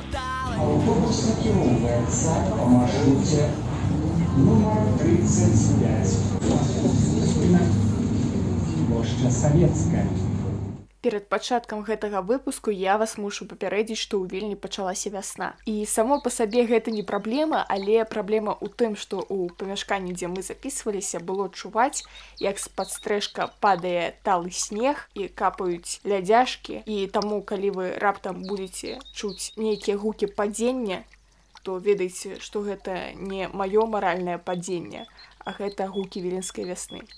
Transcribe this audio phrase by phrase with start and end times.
[0.00, 3.48] Автобус накіроўваецца па маршруце
[4.36, 6.16] нумар 35.
[8.88, 10.06] Плошча Савецкая.
[11.00, 15.46] Перад пачаткам гэтага выпуску я вас мушу папярэдзіць, што ў вільні пачалася вясна.
[15.64, 20.28] І само па сабе гэта не праблема, але праблема ў тым, што ў памяшканні, дзе
[20.28, 22.04] мы записываліся, было чуваць,
[22.44, 26.84] як з-пад стрэжка падае талы снег і капаюць лядзяшкі.
[26.84, 31.00] І таму, калі вы раптам будзеце чуць нейкія гукі падзення,
[31.64, 35.08] то ведаеце, што гэта не маё маральнае падзенне,
[35.48, 37.08] а гэта гукі віленскай вясны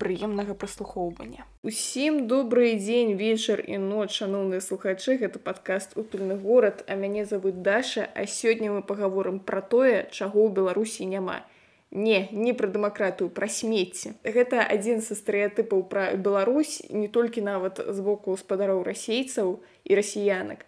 [0.00, 1.44] прыемнага праслухоўвання.
[1.62, 7.60] Усім добрый дзень, вечар і ноч, шаноўныя слухачы, гэта падкаст утульны горад, а мяне завуць
[7.60, 11.44] Даша, а сёння мы пагаворым пра тое, чаго ў Беларусі няма.
[11.90, 14.14] Не, не пра дэмакратыю, пра смецце.
[14.22, 20.62] Гэта адзін са стэеатыпаў пра Беларусь, не толькі нават з боку гаспадароў расейцаў і расіянак,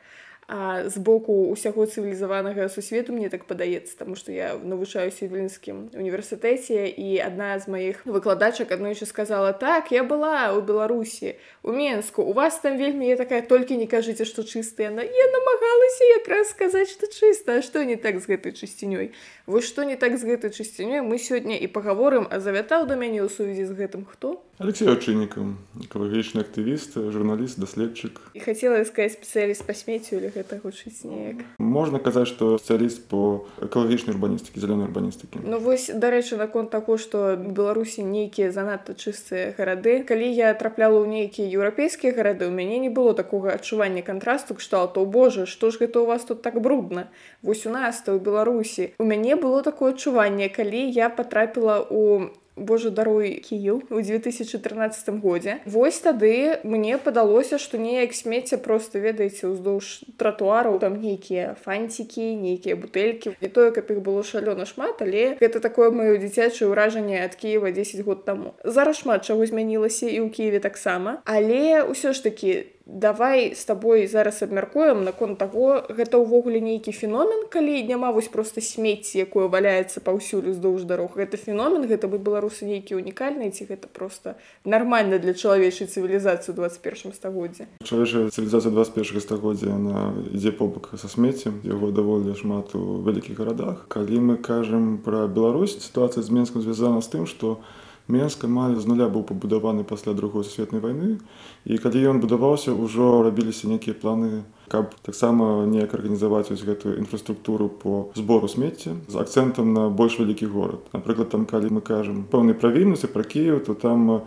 [0.52, 6.92] а з боку ўсяго цывілізаванага сусвету мне так падаецца таму што я навучаюся віленскім універсітэце
[6.92, 12.36] і адна з маіх выкладачак аднойчы сказала так я была ў беларусі у менску у
[12.36, 16.92] вас там вельмі я такая толькі не кажыце што чыстая на я намагалася якраз сказаць
[16.92, 19.16] што чыста што не так з гэтай чысцінёй?
[19.48, 23.24] Вось што не так з гэтай чысцінёй мы сёння і пагаворым а завятаў да мяне
[23.24, 28.20] ў сувязі з гэтым хто Алексей Очыннікам, экалагічны актывіст, журналіст, даследчык.
[28.36, 31.40] І хацела сказаць спецыяліст па смеццю или гэта гучыць неяк.
[31.56, 35.40] Можна казаць, што спецыяліст по экалагічнай урбаністыкі, зялёнай урбаністыкі.
[35.48, 40.04] Ну вось, дарэчы, наконт таго, што Беларусі нейкія занадта чыстыя гарады.
[40.04, 45.08] Калі я трапляла ў нейкія еўрапейскія гарады, у мяне не было такога адчування кантрасту кшталту,
[45.08, 47.08] Божа, што ж гэта у вас тут так брудна.
[47.40, 48.92] Вось у нас то ў Беларусі.
[49.00, 55.60] У мяне было такое адчуванне, калі я патрапіла ў Божа даруй кіл у 2013 годзе
[55.64, 62.76] Вось тады мне падалося што неяк смецце просто ведаеце ўздоўж тратуараў там нейкія фанцікі нейкія
[62.76, 63.36] бутэлькі.
[63.40, 67.72] Не тое каб іх было шалёна шмат але гэта такое маё дзіцячае ўражанне ад Киева
[67.72, 68.54] 10 год таму.
[68.64, 71.24] Зараз шмат чаго змянілася і ў Киеве таксама.
[71.24, 77.46] Але ўсё ж такі давай з табой зараз абмяркуем наконт таго гэта ўвогуле нейкі феномен
[77.46, 81.14] калі няма вось просто смецці якое валяецца паўсюль уздоўж дарог.
[81.14, 84.34] Гэта феномен гэта бы беларусы нейкі унікальныя ці гэта просто
[84.64, 91.62] нармальна для чалавечай цывілізацыі 21 стагоддзя чалавечая цывілізацыя 21 стагоддзя она ідзе побак са смеццем
[91.62, 93.86] яго даволі шмат у вялікіх гарадах.
[93.86, 97.81] Калі мы кажам пра Беларусь сітуацыя з менскам звязана з тым што у
[98.12, 101.16] Менск амаль з нуля быў пабудаваны пасля другой сусветнай вайны
[101.64, 107.68] і калі ён будаваўся ўжо рабіліся нейкія планы каб таксама неяк арганізаваць вось гэтую інфраструктуру
[107.72, 112.52] по збору смецця з акцэнтам на больш вялікі горад напрыклад там калі мы кажам пэўнай
[112.52, 114.20] правільнасці пра Кіев то там у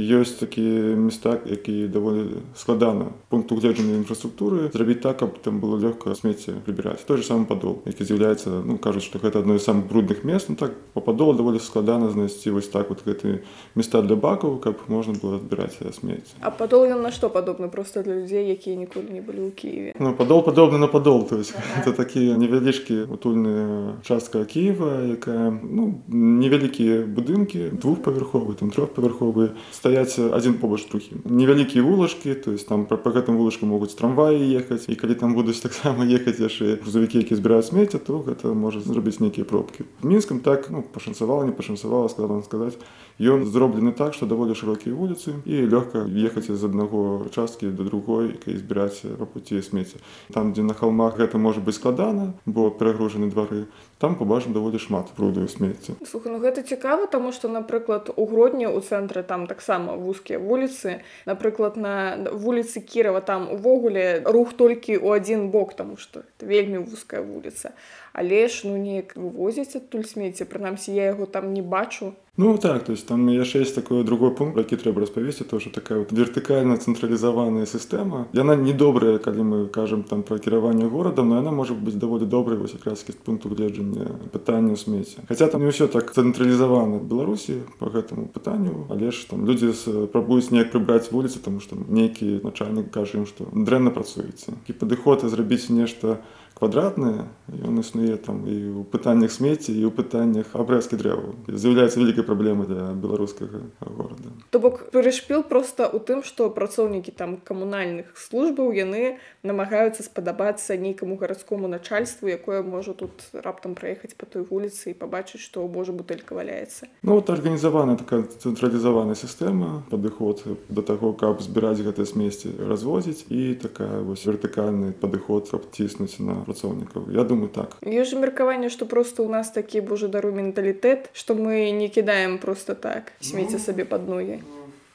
[0.00, 6.14] ёсць такія места які даволі складана пункту гледжання інфраструктуры зрабіць так каб там было лёгка
[6.14, 9.86] смецце прыбіраць той же самы падол які з'яўляецца ну кажуць што гэта адно з самых
[9.86, 13.44] брудных мест ну, так по падолу даволі складана знайсці вось так вот гэты
[13.76, 18.02] места для бакаў каб можна было адбіраць смецце а падол ён на што падобны просто
[18.02, 21.54] для людзей якія ніколі не былі ў Киеве ну падол падобны на падол то есть
[21.54, 21.80] ага.
[21.84, 30.32] это такія невялічкі утульная частка Киева якая ну невялікія будынкі двухпавярховы там трохпавярховыя стаят стаяць
[30.34, 34.94] адзін побач трухі невялікія вулажкі то есть там па гэтым вулачку могуць трамваі ехаць і
[34.94, 39.44] калі там будуць таксама ехаць яшчэ грузавікі які збіраюць смецце то гэта можа зрабіць нейкія
[39.44, 42.78] пробкі мінскам так ну пашанцавала не пашанцавала сказала сказаць
[43.20, 48.40] ён зроблены так што даволі шырокія вуліцы і лёгка ехаць з аднаго часткі да другой
[48.48, 50.00] і збіраць па пуці смецця
[50.32, 53.68] там дзе на халмах гэта можа быць складана бо перагружаны двары
[54.00, 58.66] там побачым даволі шмат прудаю смецця слуха ну гэта цікава таму што напрыклад у грудні
[58.72, 61.02] у цэнтры там таксама вузкія вуліцы.
[61.26, 67.22] Напрыклад на вуліцы кірова там увогуле рух толькі ў адзін бок таму што вельмі вузкая
[67.22, 67.74] вуліца.
[68.12, 72.84] Але ж ну неяк вывозяць адтуль смецце прынамсі я яго там не бачу Ну так
[72.84, 76.12] то есть там яшчэ есть такой другой пункт які трэба распавесці то что такая вот
[76.12, 81.74] вертыкальна цэнтралізаваная сістэма яна недобрая калі мы кажам там пра кіраванне горадам но яна можа
[81.74, 87.02] быць даволі добрай вось якраз пункту гледжання пытання смецця хотя там не ўсё так цэнтралізавана
[87.02, 92.40] беларусі по гэтаму пытанню але ж там людзі спрабуюць неяк прыбраць вуліцы тому что нейкі
[92.46, 96.22] начальнік кажа ім што дрэнна працуеце і падыход зрабіць нешта
[96.60, 102.24] квадратнае ён існуе там і ў пытаннях смецці і ў пытаннях абрэзкі дрэву з'яўляецца вялікай
[102.28, 108.72] праблемы для беларускага горада То бок перашпіл проста ў тым, што працоўнікі там камунальных службаў
[108.76, 114.98] яны намагаюцца спадабацца нейкаму гарадскому начальству, якое можа тут раптам праехаць па той вуліцы і
[114.98, 116.90] пабачыць, што Божа бутэлька валяецца.
[117.02, 123.24] Ну вот арганізаваная такая цэнтралізаваная сістэма падыход да таго каб збіраць гэтае смесці развозіць.
[123.30, 127.78] І такая вось вертыкальны падыход каб ціснуць на працоўнікаў Я думаю так.
[127.86, 132.74] Ёсць меркаванне, што проста ў нас такі божа дару менталітэт, што мы не кідаем проста
[132.74, 134.42] так смецце сабе пад ногі.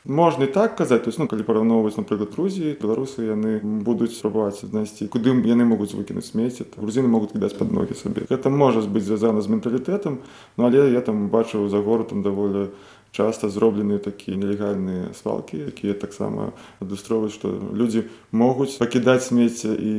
[0.06, 4.62] можна і так казаць то есть, ну калі параўноўваць напрыклад Грузіі беларусы яны будуць спрабаваць
[4.62, 9.06] знайсці куды яны могуць выкінуць смецце грузіны могуць кідаць пад ногі сабе гэта можа быць
[9.10, 10.22] звязана з менталітэтам
[10.58, 12.70] ну але я там бачыў за горадам даволі
[13.12, 19.94] часта зробленыя такія нелегальныя свалкі якія таксама адлюстроўваюць што людзі могуць пакідаць смецце і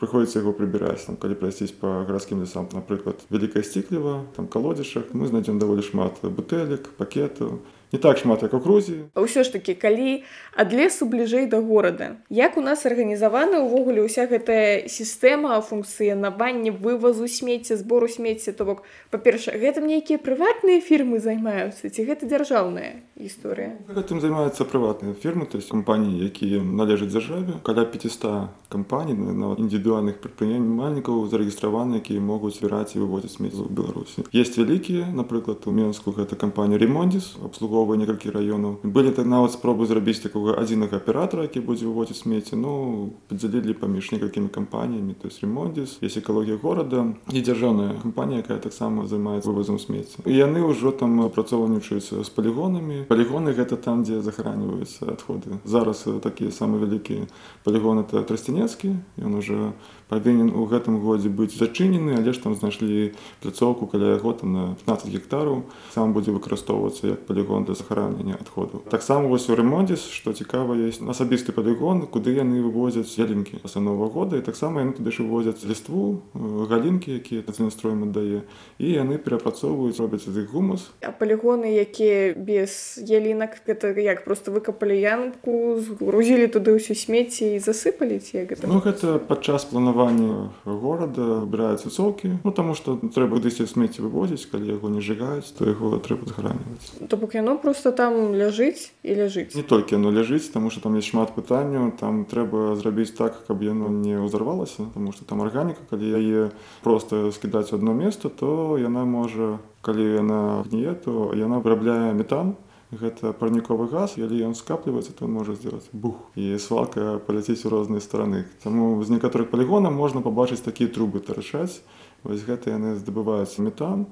[0.00, 5.30] прыходзіцца яго прыбіраць там калі прайсціць па гарадскім лесам напрыклад вялікая сцікліва там калодзішах мы
[5.30, 7.60] знайдзем даволі шмат бутэлек пакетаў
[7.92, 10.22] не так шмат як у Грузіі ўсё ж такі калі
[10.56, 17.28] ад лесу бліжэй да горада як у нас арганізавана ўвогуле ўся гэтая сістэма функцыянавання вывазу
[17.28, 23.80] смецця збору смецця то бок па-першае гэтым нейкія прыватныя фірмы займаюцца ці гэта дзяржаўная гісторыя?
[23.88, 27.60] Гэтым займаюцца прыватныя фірмы то есть кампаніі якія належаць дзяржаве.
[27.64, 34.26] Каля 500 кампаній нават індывідуальных прадпрыемальнікаў зарэгістраваны якія могуць збіраць і вывозіць смецце ў беларусі.
[34.32, 37.36] Есть вялікія напрыклад у менску гэта кампанія ремондіс
[37.76, 42.56] абслуговвае некалькі раёнаў былі так нават спробы зрабіць такога адзінага аператора які будзе выводзіць смецце
[42.56, 48.58] ну падзялілі паміж некалькімі кампаніямі то есть ремондіс есть экалогія горада і дзяржаўная кампанія якая
[48.58, 54.24] таксама займаецца вывозам смецця і яны ўжо там апрацоўнічаюцца з палігонамі палігоны гэта там дзе
[54.24, 57.28] захараніваюцца адходы зараз такія самыя вялікія
[57.64, 59.76] палігоны это трасцінецкі ён уже
[60.08, 63.12] павінен у гэтым годзе быць зачынены але ж там знайшлі
[63.42, 65.66] пляцоўку каля яго там на 15 гектараў.
[65.90, 71.02] Сам будзе выкарыстоўвацца як палігон для захаранення адходу таксама вось у ремонтдзіс што цікава есть
[71.02, 74.36] асабісты палігон куды яны вывозяць ялінкі нового года.
[74.36, 78.42] І таксама яны туды ж вывозяць ліству галінкі якія настроем аддае.
[78.78, 80.90] І яны перапрацоўваюць робяць з іх гумус.
[81.02, 87.58] А палігоны якія без ялінак гэта як просто выкапалі янку згрузілі туды ўсё смецце і
[87.58, 93.40] засыпалі ці гэта ну гэта падчас планавання планаванні горада выбіраюцца цоўкі ну таму што трэба
[93.40, 97.92] кудысьці смецце вывозіць калі яго не жыгаюць то яго трэба захараніваць то бок яно просто
[97.92, 99.56] там ляжыць і ляжыць.
[99.56, 101.96] Не толькі яно ляжыць таму што там есть шмат пытанняў.
[101.96, 105.80] Там трэба зрабіць так каб яно не ўзарвалася тому что там арганіка.
[105.88, 106.50] Калі яе
[106.82, 112.56] просто скідаць одно место то яна можа калі яна гніе то яна вырабляе метан
[112.92, 118.00] гэта парніковы газ калі ён скапліваецца то можа сделать бух і свалка паляціць у розныя
[118.00, 118.46] стороны.
[118.62, 121.82] Таму з некаторых палігонаў можна пабачыць такія трубы тарашаць
[122.22, 124.06] вось гэта яны здабываюцца метан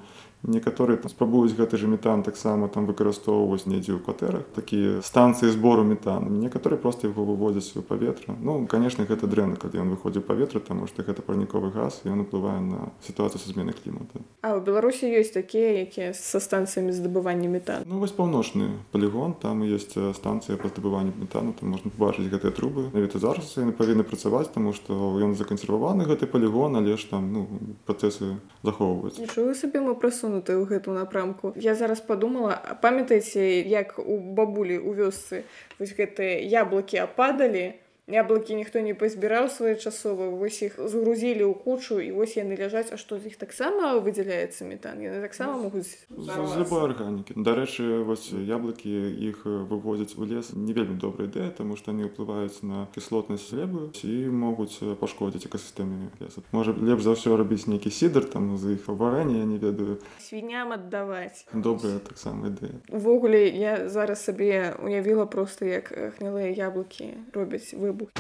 [0.44, 5.84] некаторыя там спрабуюць гэты же метан таксама там выкарыстоўваць недзе ў кватэрах такія станцыі збору
[5.84, 10.60] метану некаторыя просто яго выводзяць у паветра ну конечно гэта дрэнна калі ён выходзіў паветра
[10.60, 15.08] таму што гэта парніковы газ ён уплывае на сітуацыю са змены клімата А ў беларусі
[15.08, 20.68] ёсць такія якія са станцыямі здабывання метану ну вось паўночны полигон там есть станцыя па
[20.68, 22.90] здабыванню метану там можна побачыць гэтыя трубы.
[22.92, 24.92] Навіта зараз яны павінны працаваць таму што
[25.24, 27.48] ён закансерваваны гэты полигон але ж там ну
[27.88, 31.52] працэсы захоўваюць нічого сабе мы прасунули прасунуты ў гэту напрамку.
[31.56, 35.44] Я зараз подумала памятаеце як у бабулі у вёсцы
[35.78, 37.74] вось гэтыя яблыкі ападалі
[38.06, 42.92] яблыкі ніхто не пазбіраў своечасова вось іх згрузілі ў кучу і вось яны ляжаць.
[42.92, 45.00] А што з іх таксама выдзяляецца метан?
[45.00, 47.32] Яны таксама могуць любой арганікі.
[47.40, 48.92] Дарэчы вось яблыкі
[49.24, 53.88] іх вывозяць у лес не вельмі добрая ідэя тому што они ўплываюць на кіслотнасць глебы
[53.96, 56.44] ці могуць пашкодзіць экасістэме лесу.
[56.52, 59.96] Можа лепш за ўсё рабіць нейкі сідр там з іх варэння я не ведаю.
[60.20, 61.48] Свіням аддаваць.
[61.56, 62.84] Добрая таксама ідэя.
[62.92, 65.88] Увогуле я зараз сабе уявіла просто як
[66.20, 68.10] гнілыя яблыкі робяць вы выбух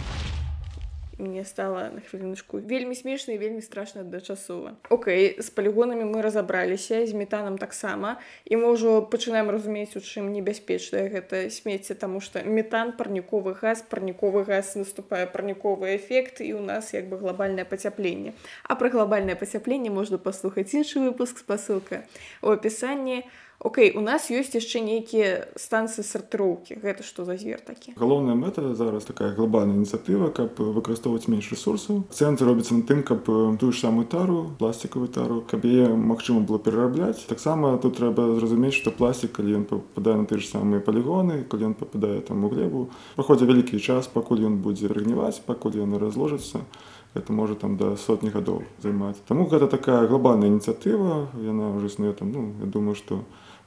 [1.18, 7.06] мне стала на хвілінушку вельмі смешна і вельмі страшна адначасова Окей з палігонамі мы разабраліся
[7.06, 12.42] з метанам таксама і мы ўжо пачынаем разумець у чым небяспечнае гэта смецце таму што
[12.42, 18.34] метан парніковы газ парніковы газ наступае парніковы эфект і у нас як бы глобальнае пацяпленне
[18.64, 22.02] а пра глобальнае пацяпленне можна паслухаць іншы выпуск спасылка
[22.42, 27.62] у апісанні у Окей, у нас ёсць яшчэ нейкія станцыі сартыроўкі гэта што за звер
[27.64, 33.00] такі галоўная мэта зараз такая глобальная ініцыятыва каб выкарыстоўваць менш ресурсаў цэнтр робіцца на тым
[33.06, 38.34] каб тую ж самую тару пластикавую тару каб яе магчыма было перарабляць таксама тут трэба
[38.36, 42.44] зразумець што пластик калі ён попадае на ты ж самыя палігоны калі ён попадае там
[42.44, 46.66] у глебу праходзя вялікі час пакуль ён будзе рэгніваць пакуль яны разложацца
[47.14, 52.12] это можа там да сотні гадоў займаць Таму гэта такая глобальная ініцыятыва яна ўжо існуе
[52.12, 53.22] там ну я думаю што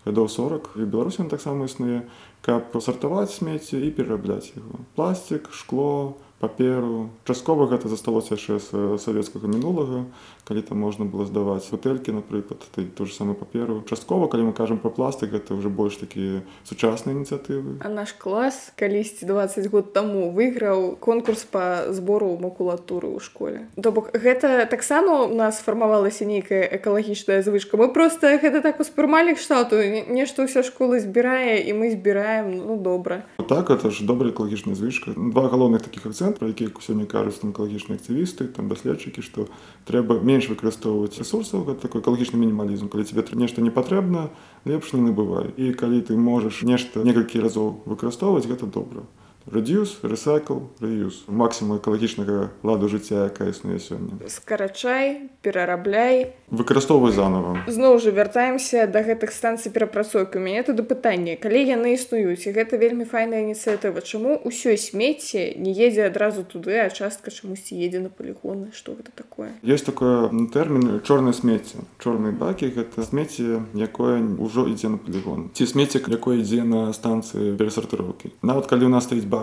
[0.07, 2.07] гадоў 40 і беларусі ён таксама існуе
[2.45, 4.79] каб сартаваць смецце і перарабляць яго.
[4.95, 7.09] Пластик шкло паперу.
[7.25, 8.69] Часткова гэта засталося яшчэ з
[9.01, 10.05] савецкага мінулага
[10.47, 13.83] калі там можна было здаваць бутэлькі напрыклад ты ту ж самую паперу.
[13.83, 17.83] Часткова калі мы кажам про пластик гэта ўжо больш такія сучасныя ініцыятывы.
[17.83, 23.67] А наш клас калісьці 20 год таму выйграў конкурс па збору макулатуры ў школе.
[23.75, 27.75] То бок гэта таксама у нас фармавалася нейкая экалагічная звычка.
[27.75, 33.27] Мы просто гэта так успрымалі кшталту нешта ўся школы збірае і мы збіраем ну добра.
[33.51, 35.11] Так это ж добрая экалагічная звычка.
[35.11, 39.47] Два галоўных таких акцент про якіх сёння кажуць там экалагічныя акцывісты там даследчыкі што
[39.85, 44.29] трэба менш выкарыстоўваць ресурсаў гэта такой экалагічны мінімалізм калі тебе нешта не патрэбна
[44.65, 45.53] лепш не набывай.
[45.57, 49.07] І калі ты можаш нешта некалькі разоў выкарыстоўваць гэта добра
[49.47, 51.23] Reduce, recycle, reuse.
[51.27, 54.19] Максимум экалагічнага ладу жыцця, якая існуе сёння.
[54.27, 57.63] скарачай перарабляй Выкарыстоўвай заново.
[57.67, 62.51] зноў жа вяртаемся да гэтых станцый перапрацоўкі у мяне тады пытанне калі яны існуюць і
[62.51, 67.99] гэта вельмі файная ініцыятыва чаму ўсё смецце не едзе адразу туды а частка чамусьці едзе
[68.03, 71.77] на палігоны што гэта такое Ёсць такое тэрмін чорнае смецце.
[72.03, 75.51] Чорныя бакі гэта смецце, якое ўжо ідзе на палігон.
[75.53, 78.33] Ці смецце, якое ідзе на станцыі перасартыроўкі.
[78.41, 79.36] Нават калі ў нас стаіць бак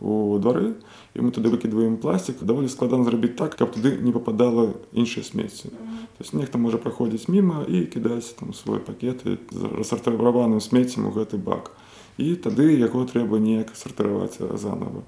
[0.00, 0.78] у двары
[1.14, 2.42] і мы туды выкідваем пластик.
[2.42, 5.74] Даволі складана зрабіць так каб туды не попадала іншае смецце
[6.20, 11.12] то есть нехта можа праходзіць міма і кідаць там свой пакет з рассартаваным смеццем у
[11.16, 11.72] гэты бак.
[12.20, 15.00] І тады яго трэба неяк сартыраваць заново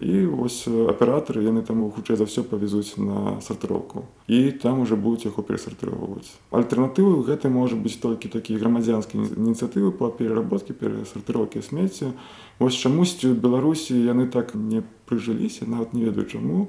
[0.00, 5.24] і вось аператары яны там хутчэй за ўсё павезуць на сартыроўку і там уже будуць
[5.24, 12.12] яго перасартыроўваць альтэрнатывы гэта можа быць толькі такія грамадзянскія ініцыятывы па пераработкі перасартыроўкі смецця
[12.60, 16.68] вось чамусьці у беларусі яны так не прыжыліся нават не ведаю чаму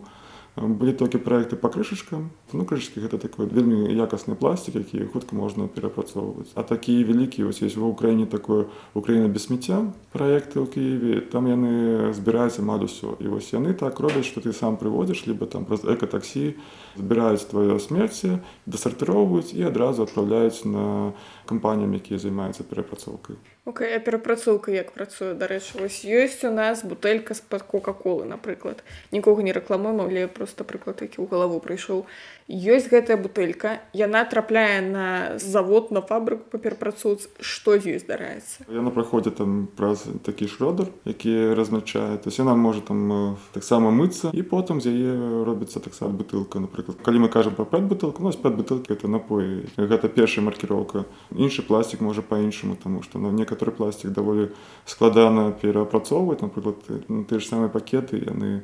[0.58, 5.68] былі толькі праекты па крышачкам ну крышачкі гэта такой вельмі якасны пластик які хутка можна
[5.70, 8.66] перапрацоўваць а такі вялікі вось есть ва ўкраіне такое
[8.98, 14.02] украіна без смецця праекты ў кіеве там яны збіраюць амаль усё і вось яны так
[14.02, 16.58] робяць што ты сам прыводзіш либо там праз экатаксі
[16.98, 21.14] збіраюць твоё смерце дасартыроўваюць і адразу адпраўляюць на
[21.46, 23.38] кампаніям якія займаюцца перапрацоўкай.
[23.68, 25.34] Okay, а перапрацоўка як працуе?
[25.36, 28.80] Дарэчы вось ёсць у нас бутэлька з-пад кока-колы напрыклад
[29.12, 32.08] нікога не рэкламуем але просто прыклад які ў галаву прыйшоў
[32.48, 38.64] ёсць гэтая бутэлька яна трапляе на завод на фабрыку па перапрацоўцы што з ёй здараецца
[38.72, 44.48] яна праходзіць там праз такі шрёдер які размачае то яна можа там таксама мыцца і
[44.48, 48.56] потым з яе робіцца таксама бутылка напрыклад калі мы кажам про пэт бутылку нас пэт
[48.56, 51.04] бутылкі это напоі гэта першая маркіроўка
[51.36, 56.80] іншы пластик можа по-іншаму тому что на некаторы пластик даволі складана пераапрацоўваць напрыклад
[57.12, 58.64] ну, ты ж самыя пакеты яны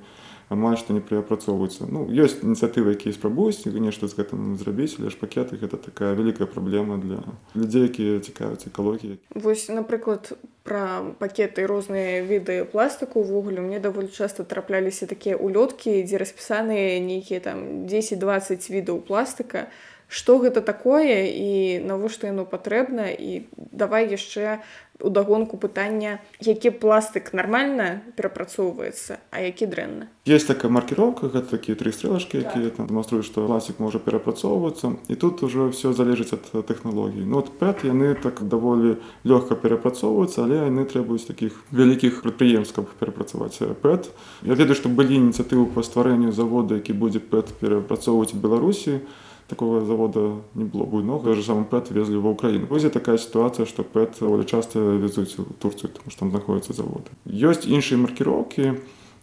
[0.49, 5.19] амаль што не перапрацоўваюцца ну ёсць ініцыятывы якія спрабуюць нешта з гэтым зрабіць але ж
[5.19, 7.23] пакеты гэта такая вялікая праблема для
[7.55, 10.33] людзей якія цікавяць экалогіі вось напрыклад
[10.63, 17.39] пра пакеты розныя віды пластыку увогуле мне даволі часта трапляліся такія улёткі дзе распісаныя нейкія
[17.39, 19.67] там 10-20 відаў пластыка
[20.13, 23.09] што гэта такое і навошта яно патрэбна?
[23.09, 24.61] І давай яшчэ
[25.01, 30.05] удагонку пытання які пластык нармальна перапрацоўваецца а які дрэнна.
[30.29, 35.01] Есть такая маркіроўка гэта такія тры стрэлачкі якія там дэманструюць што пластик можа перапрацоўвацца.
[35.09, 40.45] І тут уже все залежыць ад тэхналогій ну вот пэт яны так даволі лёгка перапрацоўваюцца
[40.45, 44.13] але яны требуюць такіх вялікіх прадпрыемстваў перапрацаваць пэт.
[44.45, 49.01] Я ведаю што былі ініцыятывы па стварэнню завода які будзе пэт перапрацоўваць беларусі
[49.47, 53.83] такого завода не было буйного даже самым пэт везлі ва ўкраіну возе такая сітуацыя што
[53.83, 57.11] пэт даволі часта везуць у турцыю тому што там знаходзяцца заводы.
[57.27, 58.79] Ёсць іншыя маркіроўкі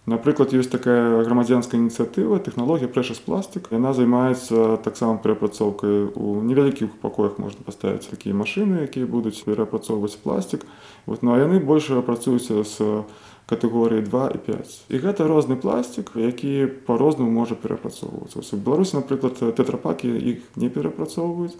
[0.07, 7.37] напрыклад ёсць такая грамадзянская ініцыятыва тэхналогія прэшас пластик яна займаецца таксама перапрацоўкай у невялікіх пакоях
[7.37, 10.64] можна паставіць такія машыны якія будуць перапрацоўваць пластик.
[11.07, 13.04] Вот ну а яны больше працуюцца з
[13.45, 19.37] катэгорыі 2 і 5 і гэта розны пластик які по-рознаму можа перапрацоўвацца у беларусі напрыклад
[19.37, 21.59] тетрапакі іх не перапрацоўваюць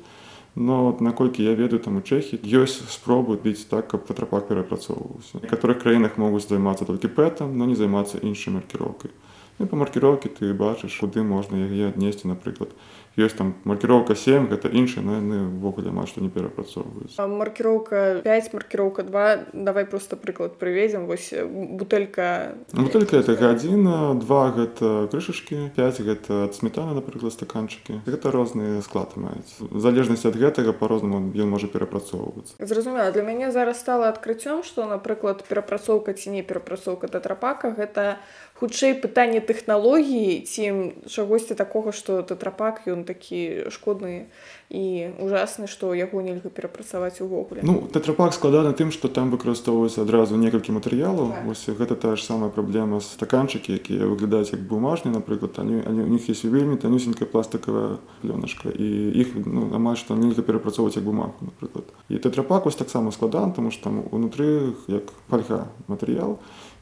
[0.56, 5.84] но наколькі я ведаю там у чэхі ёсць спробы біць так каб тетрапак перапрацоўваўся некаторых
[5.84, 9.12] краінах могуць займацца толькі пэтам но не займацца іншай маркіроўкай
[9.60, 12.72] ну, па маркіроўкі ты бачыш куды можна яе аднесці напрыклад
[13.21, 18.53] ёсць там маркіроўка 7 гэта іншыя но яны ўвогуле ма што не перапрацоўваюць маркіроўка 5
[18.55, 25.71] маркіроўка 2 давай просто прыклад прывезем вось бутэлька ну, бутэлька это гадзіна два гэта крышачкі
[25.77, 31.49] 5 гэта ад сметана напрыклад стаканчыкі гэта розныя склады маюць залежнасці ад гэтага по-рознаму ён
[31.53, 37.75] можа перапрацоўвацца зразумела для мяне зараз стала адкрыццём што напрыклад перапрацоўка ці не перапрацоўка тэтрапака
[37.77, 38.19] гэта
[38.61, 44.29] хутчэй пытанне тэхналогіі ці чагосьці такога што тэтрапак ён такі шкодны
[44.69, 47.65] і ужасны што яго нельга перапрацаваць увогуле.
[47.65, 51.49] Ну тэтрапак складаны тым што там выкарыстоўваецца адразу некалькі матэрыялаў.
[51.49, 55.57] Ось гэта тая ж самая праблема з стаканчыкі якія выглядаюць як бумажні напрыклад.
[55.59, 58.87] Они, они, у них есть вельмі танюсенькая пластикавая плёначка і
[59.17, 61.89] іх ну, амаль што нельга перапрацоўваць як бумагу напрыклад.
[62.13, 66.37] І тэтрапак вось таксама складан тому што там унутры як фальга матэрыял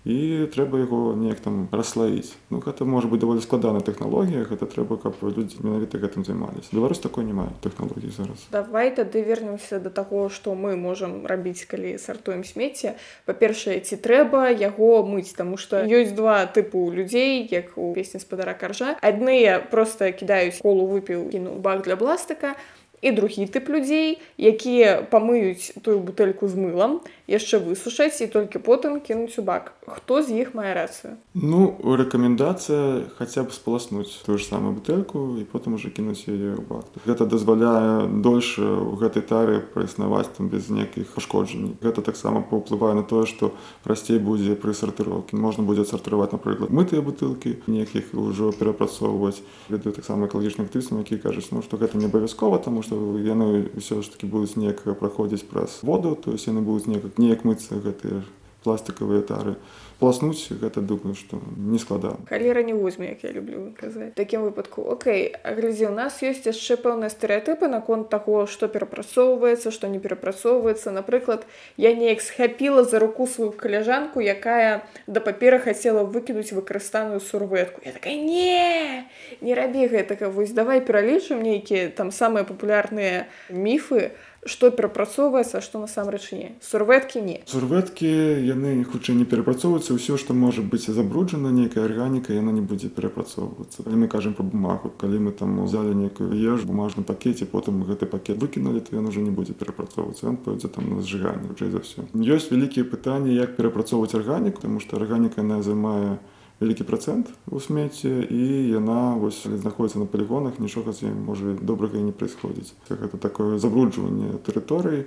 [0.08, 4.96] і трэба яго неяк там расслаіць ну гэта можа быць даволі складаная тэхналогія гэта трэба
[4.96, 8.48] каб людзі менавіта гэтым займаліся беларусь такой не мае тэхналогій зараз.
[8.48, 12.96] Давай тады вернемся до таго што мы можам рабіць калі сартуем смецце
[13.28, 18.56] па-першае ці трэба яго мыць таму што ёсць два тыпу людзей як у песні спадара
[18.56, 22.56] каржа адныя просто кідаюць колу выпіў кіну бак для пластыка
[23.02, 29.00] і другі тып людзей якія памыюць тую бутэльку з мылам яшчэ высушаць і толькі потым
[29.04, 34.48] кінуць у бак хто з іх мае рацыю ну рэкамендацыя хаця б спаласнуць тую ж
[34.48, 39.60] самую бутэльку і потым уже кінуць яе ў бак гэта дазваляе дольш у гэтай тары
[39.60, 43.52] праіснаваць там без нейкіх пашкоджанняў гэта таксама паўплывае на тое што
[43.84, 50.32] прасцей будзе пры сартыроўкі можна будзе сартыраваць напрыклад мытыя бутылкі нейкіх ўжо перапрацоўваць ведаю таксама
[50.32, 54.24] экалагічных тыснаў які кажуць ну што гэта не абавязкова таму што яны ўсё ж таки
[54.24, 58.24] будуць неяк праходзіць праз воду то есть яны будуць неяк неяк мыцца гэтыя
[58.64, 59.56] пластикавыя тары.
[59.98, 64.14] Пласнуць гэта думаю што не складана халера не возьме як я люблю казаць.
[64.14, 69.90] Такім выпадку Окей глядзі у нас ёсць яшчэ пэўныя стэеатыпы наконт таго што перапрацоўваецца што
[69.90, 70.94] не перапрацоўваецца.
[70.94, 71.46] Напрыклад
[71.76, 77.90] я неяк схапіла за руку сваю каляжанку якая да папера хацела выкінуць выкарыстаную сурветку я
[77.90, 79.10] такая не
[79.42, 84.14] не рабі гэтага вось давай пералічым нейкія там самыя папулярныя міфы
[84.46, 86.48] што перапрацоўваецца што насамрэч не.
[86.62, 87.40] Сурветкі не.
[87.46, 88.08] Сурветкі
[88.46, 93.82] яны хутчэй не перапрацоўваюцца ўсё што можа быць забруджана нейкая арганіка яна не будзе перапрацоўвацца.
[93.82, 98.06] Калі мы кажам про бумагу калі мы там узялі некую еш бумажным пакеце потым гэты
[98.06, 101.82] пакет выкінулі то ён уже не будзе перапрацоўвацца ён пойдзе там на зжыганне хутчэй за
[101.82, 106.18] ўсё ёсць вялікія пытанні як перапрацоўваць арганіку тому што арганіка яна займае
[106.60, 108.42] вялікі працэнт у смеце і
[108.74, 113.58] яна вось знаходіцца на палігонах нічога з ім можа добрага і не праисходзіць гэта такое
[113.62, 115.06] забруджванне тэрыторыі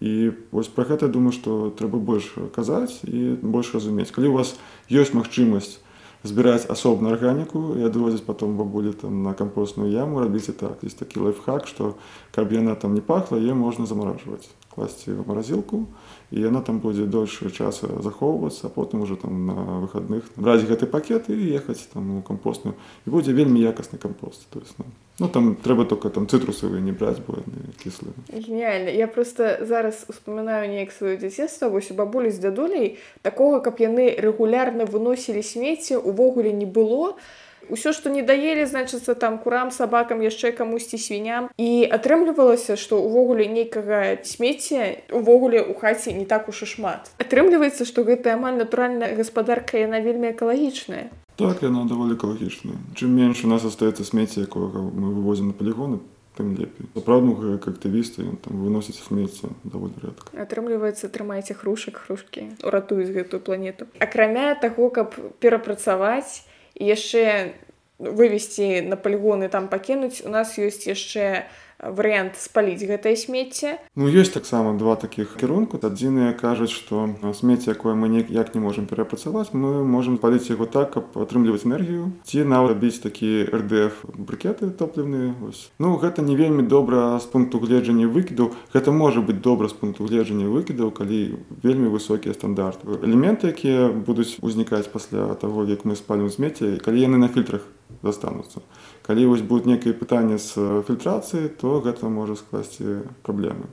[0.00, 4.56] і вось пра гэта думаю што трэба больш казаць і больш разумець калі у вас
[4.88, 5.80] ёсць магчымасць
[6.24, 10.82] збіраць асобную арганіку і адвозіць потом бабулі там на кампостную яму рабіце так.
[10.82, 11.94] Есть такі лайфхак што
[12.32, 15.86] каб яна там не пахла е можна замаражваць класці в маразілку
[16.30, 21.30] і яна там будзе дольше часу захоўвацца потым уже там на выходных браць гэты пакет
[21.32, 24.84] і ехаць там у кампостную і будзе вельмі якасны кампост то есть ну,
[25.18, 27.40] ну там трэба только там цытрусавыя не браць бо
[27.82, 28.90] кіслы гениально.
[28.90, 34.12] Я просто зараз успамінаю неяк сваё дзяцінства вось у бабулі з дзядулей такога каб яны
[34.20, 37.16] рэгулярна выносілі смецце увогуле не было.
[37.16, 41.50] то ўсё што не даелі значыцца там курам сабакам яшчэ камусьці свіням.
[41.58, 47.10] І атрымлівалася што увогуле нейкага смецця увогуле у хаце не так уж і шмат.
[47.18, 51.10] Атрымліваецца што гэта амаль натуральная гаспадарка яна вельмі экалагічная.
[51.36, 52.80] Так яна даволі экалагічная.
[52.96, 56.00] Чым менш у нас астаецца смецце якога мы вывозім на палігоны
[56.36, 56.86] тым лепей.
[56.94, 60.32] Сапраўднага як актывісты там выносіць смецце даволі рэдка.
[60.36, 63.88] Атрымліваецца трымайце хрушак хрушкі уратуюць гэтую планету.
[63.98, 66.44] Акрамя таго каб перапрацаваць
[66.80, 67.52] і яшчэ
[67.98, 71.48] вывесці на палігоны там пакінуць у нас ёсць яшчэ
[71.80, 73.76] варыянт спаліць гэтае смецце.
[73.96, 75.78] Ну ёсць таксама два такіх кірунку.
[75.82, 80.96] Адзіныя кажуць што смецце якое мы ніяк не можемм перапрацаваць мы можемм паліць яго так
[80.96, 85.34] каб атрымліваць энергію ці нават рабіць такі рдф брыкеты топлівныя
[85.78, 88.52] Ну гэта не вельмі добра з пункту гледжання выкіду.
[88.72, 94.38] Гэта можа быць добра з пункту гледжання выкідаў калі вельмі высокія стандарты элементы якія будуць
[94.40, 97.62] узнікаць пасля таго як мы спалім смецце калі яны на фільтрах
[98.02, 98.60] застануцца
[99.06, 103.70] калі вось будуць некія пытанні з фільтрацыі то гэта можа скласці праблемы.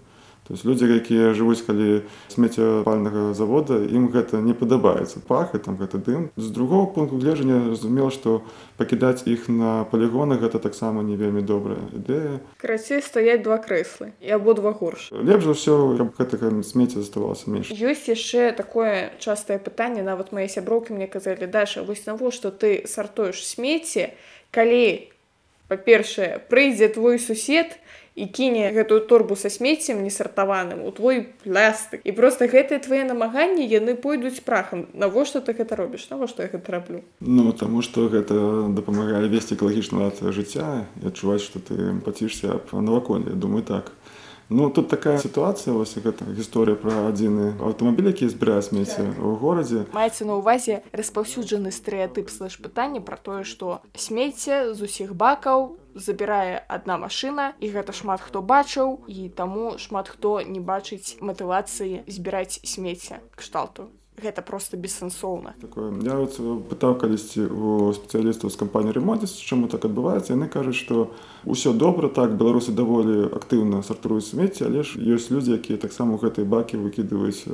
[0.47, 5.23] То есть людзі якія жывуць калі смеццяпальнага завода ім гэта не падабаецца.
[5.23, 6.27] Пах і там гэты дым.
[6.35, 8.43] З другого пункту гледжання разумела што
[8.75, 12.43] пакідаць іх на палігонах гэта таксама не вельмі добрая ідэя.
[12.59, 17.71] Карацей стаяць два крэслы і абодва горш лепш за ўсё каб гэтага смецця заставалася менш.
[17.71, 23.47] Ёсць яшчэ такое частае пытанне нават мае сяброўкі мне казалі даша вось навошта ты сартуеш
[23.47, 24.11] смецце
[24.51, 25.12] калі
[25.67, 27.77] па-першае прыйдзе твой сусед
[28.15, 33.65] і кіне гэтую торбу са смеццем несартаваным у твой плястык і просто гэтыя твае намаганні
[33.65, 34.85] яны пойдуць прахам.
[34.93, 36.05] Навошта ты гэта робіш?
[36.13, 37.01] Навошта я гэта раблю?
[37.19, 42.69] Ну таму што гэта дапамагае весці экалагічна ад жыцця і адчуваць што ты пацішся аб
[42.77, 43.89] наваколле думаю так
[44.53, 49.79] Ну тут такая сітуацыя вось гэта гісторыя пра адзіны аўтамабіль які збірае смецце ў горадзе
[49.97, 56.61] маецца на ўвазе распаўсюджаны стэеатып слэш пытанне пра тое што смецце з усіх бакаў забірае
[56.69, 62.61] адна машына і гэта шмат хто бачыў і таму шмат хто не бачыць матывацыі збіраць
[62.61, 65.91] смецце кшталту гэта просто бессэнсоўна такое.
[66.03, 66.37] Я вот
[66.69, 71.09] пытаў калісьці у спецыялістаў з кампаніі ремонтіс чаму так адбываецца яны кажуць што
[71.45, 76.45] ўсё добра так беларусы даволі актыўна сартуюць смецце але ж ёсць людзі якія таксама гэтай
[76.45, 77.49] бакі выкідваюць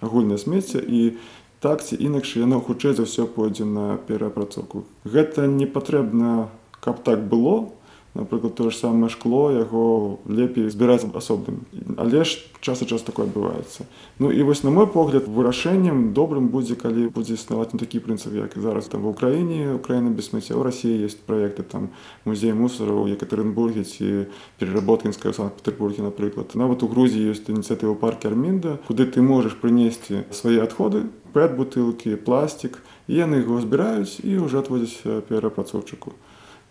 [0.00, 1.16] агульнае смецце і
[1.60, 7.24] так ці інакш яно хутчэй за ўсё пойдзе на пераапрацоўку гэта не патрэбна каб так
[7.24, 7.72] было
[8.14, 11.64] напрыклад тое ж самае шкло яго лепей збіраць асобным
[11.96, 13.88] але ж час і час такое адбываецца
[14.20, 18.36] ну і вось на мой погляд вырашэннем добрым будзе калі будзе існаваць на такі прынцып
[18.36, 21.88] як зараз там в украіне украіна без смецця у рассіі есть проекты там
[22.24, 24.28] музей мусораў екатеринбурге ці
[24.60, 30.60] пераработкінская санкт-петербурге напрыклад нават у грузіі ёсць ініцыятыва парк армінда куды ты можаш прынесці свае
[30.60, 32.76] адходы пэт бутылкі пластик
[33.08, 36.12] і яны яго збіраюць і ўжо адводзяць перапрацоўчыку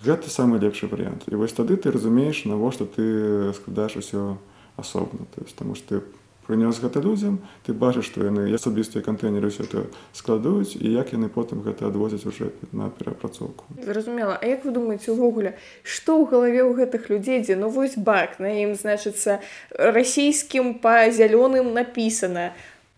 [0.03, 4.37] гэта самы лепшы варыянт і вось тады ты разумееш навошта ты складаеш усё
[4.77, 6.05] асобна то есть таму что ты
[6.47, 11.29] прынёс гэта людзям ты бачыш што яны асабістыя кантэйнеры ўсё это складуюць і як яны
[11.29, 14.35] потым гэта адвозяць уже на перапрацоўку зразумела.
[14.41, 17.55] А як вы думаеце увогуле што ў галаве ў гэтых людзей дзе?
[17.55, 19.39] Ну вось бак на ім значыцца
[19.71, 22.51] расійскім па зялёным напісана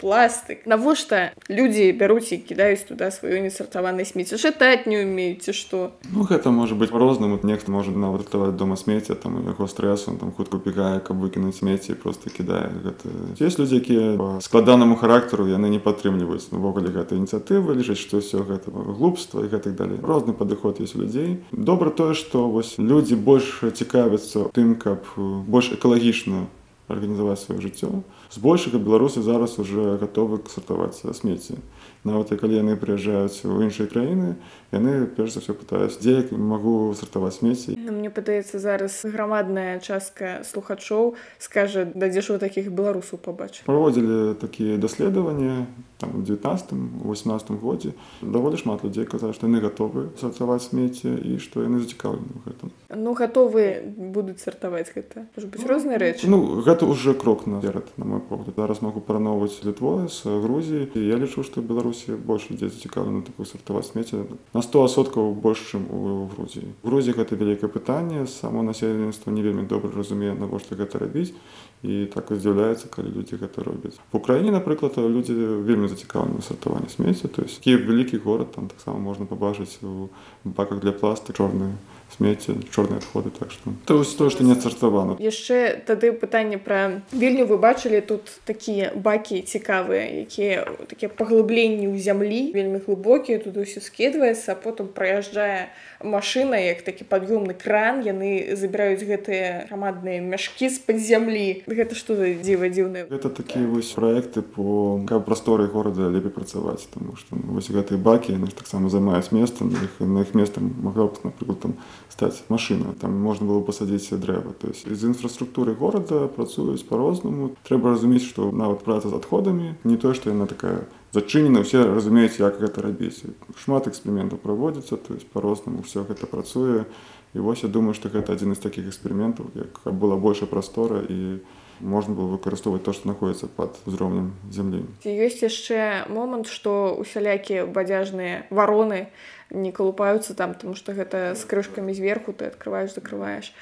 [0.04, 0.68] пластык.
[0.68, 6.52] Навошта людзі бяруць і кідаюць туда сваё несартаванае смецце чытаць не умеюце што ну гэта
[6.52, 11.00] можа быць розным нехта можа нават ратаваць дома смецця там яго стрэсу там хутка бегае
[11.00, 13.08] каб выкінуць смецце просто кідае гэта
[13.39, 18.76] есть людзі якія складанаму характару яны не падтрымліваюць увогуле гэтай ініцыятывы лічаць што ўсё гэта
[18.76, 24.52] глупства і гэтак далей розны падыход есть людзей добра тое што вось людзі больш цікавяцца
[24.52, 25.08] тым каб
[25.48, 26.52] больш экалагічна
[26.92, 31.62] арганізаваць сваё жыццё збольшага беларусы зараз уже гатовы сартаваць смецці
[32.04, 34.36] нават і калі яны прыязджаюць у іншыя краіны
[34.73, 39.79] яны перш за ўсё пытаюць дзе я магу сартаваць смецці ну, мне падаецца зараз грамадная
[39.79, 45.65] частка слухачоў скажа дадзеш у такіх беларусаў побач праводзілі такія даследаванні
[46.03, 46.73] там у 19
[47.05, 47.93] 18 годзе.
[48.21, 52.67] Даволі шмат людзей казаць што яны гатовы сартаваць смецце і што яны зацікаўлены ў гэтым.
[52.91, 55.27] Ну гатовы будуць сартаваць гэта.
[55.38, 56.27] Быць розныя рэчы?
[56.27, 58.55] ну гэта уже крок наперад на мой погляд.
[58.57, 60.91] Зараз могу параўноўваць літвою з грузіі.
[60.95, 66.28] Я лічу што беларусі больш людзей зацікаўлена такой сартаваць смецце на 100соткаў больш чым у
[66.32, 71.36] грузіі грузі гэта вялікае пытанне само насельніцтва не вельмі добра разумее навошта гэта рабіць
[71.84, 75.36] і так і з'яўляецца калі людзі гэта робяць в украіне напрыклад людзі
[75.67, 80.08] вельмі зацікаўлены сартаванне смецця то есть кіев вялікі горад там таксама можна пабачыць у
[80.43, 81.76] баках для пласты чорныя
[82.13, 87.02] смецце чорныя адходы так што то вось тое што не сартавана яшчэ тады пытанне пра
[87.12, 93.58] вільню вы бачылі тут такія бакі цікавыя якія такія паглыбленні ў зямлі вельмі глыбокія тут
[93.58, 95.73] усё скидваецца а потым праязджае
[96.04, 101.63] машына як такі пад'ёмны кран яны забіраюць гэтыя грамадныя мяшкі з-пад зямлі.
[101.67, 106.86] Гэта што за дзіва дзіўна гэта такія вось праекты по каб прасторы горада лепей працаваць
[106.91, 110.60] тому што ну, вось гэтыя бакі яны таксама займаюць месца на іх на іх места
[110.62, 111.73] магла б напрыклад там
[112.13, 117.95] стаць машына там можна было пасадзіць дрэва то есть з інфраструктуры горада працуюць по-рознаму трэба
[117.97, 120.86] разумець што нават праца з адходамі не тое што яна такая
[121.17, 123.26] зачынена все разумеюць як гэта рабіць
[123.65, 126.86] шмат эксперыментаў праводзіцца то есть по-рознаму все гэта працуе
[127.34, 131.41] і вось я думаю што гэта адзін з такіх эксперыментаў як была большая прастора і
[131.84, 138.48] можна было выкарыстоўваць то што знаходіцца пад узроўнем зямлі ёсць яшчэ момант што усялякія бадзяжныя
[138.50, 139.12] вароны
[139.54, 143.54] не калупаюцца там тому что гэта з крышкамі зверху ты открываешь закрываешь.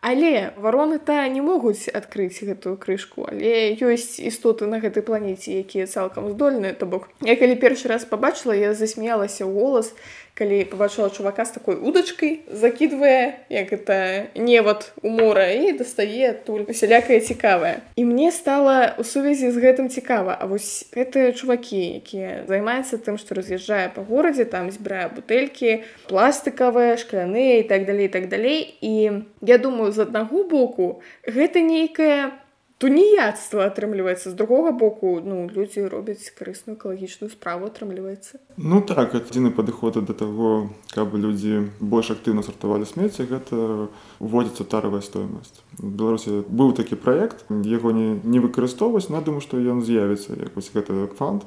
[0.00, 3.28] Але вароны та не могуць адкрыць гэтую крышку.
[3.28, 8.08] Але ёсць істоты на гэтай планеце якія цалкам здольныя то бок я калі першы раз
[8.08, 9.92] побачыла я засмеялася ў голас
[10.40, 16.64] калі пабачыла чувака з такой удачкай закидывае як это невод у мора і дастае адтуль
[16.64, 17.84] усялякае цікавае.
[18.00, 20.32] І мне стала у сувязі з гэтым цікава.
[20.40, 26.96] А вось гэтыя чувакі якія займаюцца тым што раз'язджае па горадзе там збірае бутэлькі пластыкавыя
[26.96, 28.80] шкляныя і так далей так далей.
[28.80, 32.39] І я думаю з аднаго боку гэта нейкая
[32.80, 34.32] туніяцтва атрымліваецца.
[34.32, 38.40] З другога боку ну людзі робяць карысную экалагічную справу атрымліваецца.
[38.56, 45.04] Ну так адзіны падыход да таго каб людзі больш актыўна сартавалі смецце гэта уводзіцца таравая
[45.04, 50.56] стоимасць беларусі быў такі праект яго не не выкарыстоўваць на думаю што ён з'явіцца як
[50.56, 51.44] вось гэта фанд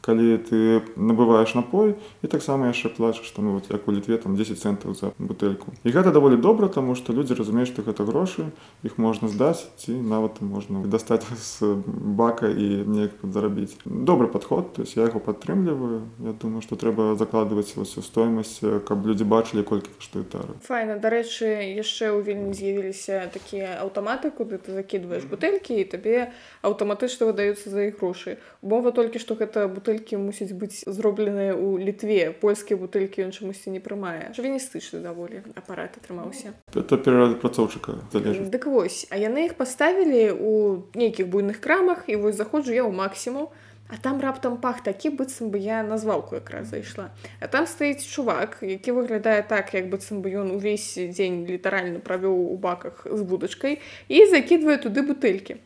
[0.00, 4.58] калі ты набываеш напой і таксама яшчэ плачаш там вот як у літве там 10
[4.58, 8.48] центаў за бутэльку і гэта даволі добра таму што людзі разумеюць што гэта грошы
[8.86, 14.82] іх можна здаць ці нават можна дастаць з бака і неяк зарабіць добры падход то
[14.82, 19.90] есть я яго падтрымліваю Я думаю што трэба закладваць усю стоймасць каб людзі бачылі колькі
[19.98, 25.84] каштуе тары файна дарэчы яшчэ ў вельмі з'явіліся такія аўтаматы куды ты закідваеш бутэлькі і
[25.84, 26.30] табе
[26.62, 31.80] аўтаматычна выдаюцца за іх грошы умова толькі што гэта бутэлькі бутэлькі мусіць быць зробленыя ў
[31.80, 32.36] літве.
[32.36, 34.36] Польскія бутэлькі ён чамусьці не прымае.
[34.36, 36.52] Жывеністычны даволі апарат атрымаўся.
[36.76, 38.52] Это перапрацоўчыка залежыць.
[38.52, 40.52] Дык вось а яны іх паставілі у
[40.92, 43.48] нейкіх буйных крамах і вось заходжу я ў максімум
[43.88, 47.08] А там раптам пах такі быццам бы я на звалку якраз зайшла.
[47.40, 52.52] А там стаіць чувак які выглядае так як быццам бы ён увесь дзень літаральна правёў
[52.52, 53.80] у баках з будачкай
[54.12, 55.56] і закідвае туды бутэлькі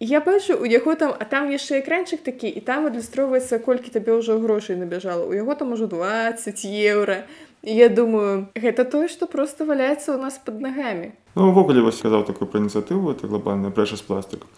[0.00, 4.16] я бачу у яго там а там яшчэ экранчык такі і там адлюстроўваецца колькі табе
[4.16, 5.28] ўжо грошай набяжала.
[5.28, 7.28] У яго там ужо 20 еўра.
[7.62, 11.12] Я думаю гэта тое што просто валяецца ў нас под нагамі.
[11.36, 14.48] Ну, увогуле вас сказаў такую пра ініцыятыву это глобальная прэша з пластик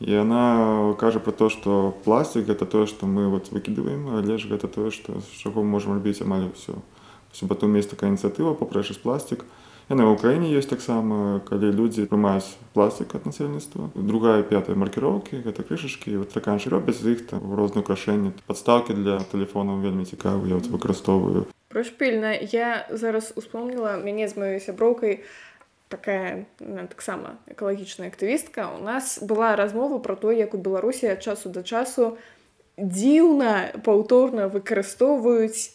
[0.00, 4.50] і она кажа про то что пластик это тое что мы вот выкидываем але ж
[4.50, 9.46] гэта тое что з чаго можем рабіць амаль все потом есть такая ініцыятыва з пластик
[9.46, 13.90] і Яны ў ўкраіне ёсць таксама, калі людзі прымаюць пластик ад насельніцтва.
[13.98, 18.30] Другая пятая маркіроўкі, гэта крышачкі, вот стаканчы робяць з іх там розныя украшэнні.
[18.46, 21.50] Падстаўкі для тэлефонаў вельмі цікавы, я вот выкарыстоўваю.
[21.74, 25.26] Прошпільна, я зараз успомніла мяне з маёй сяброўкай,
[25.90, 26.46] такая
[26.86, 28.70] таксама экалагічная актывістка.
[28.70, 32.14] У нас была размова пра то, як у Беларусі ад часу да часу
[32.78, 35.74] дзіўна паўторна выкарыстоўваюць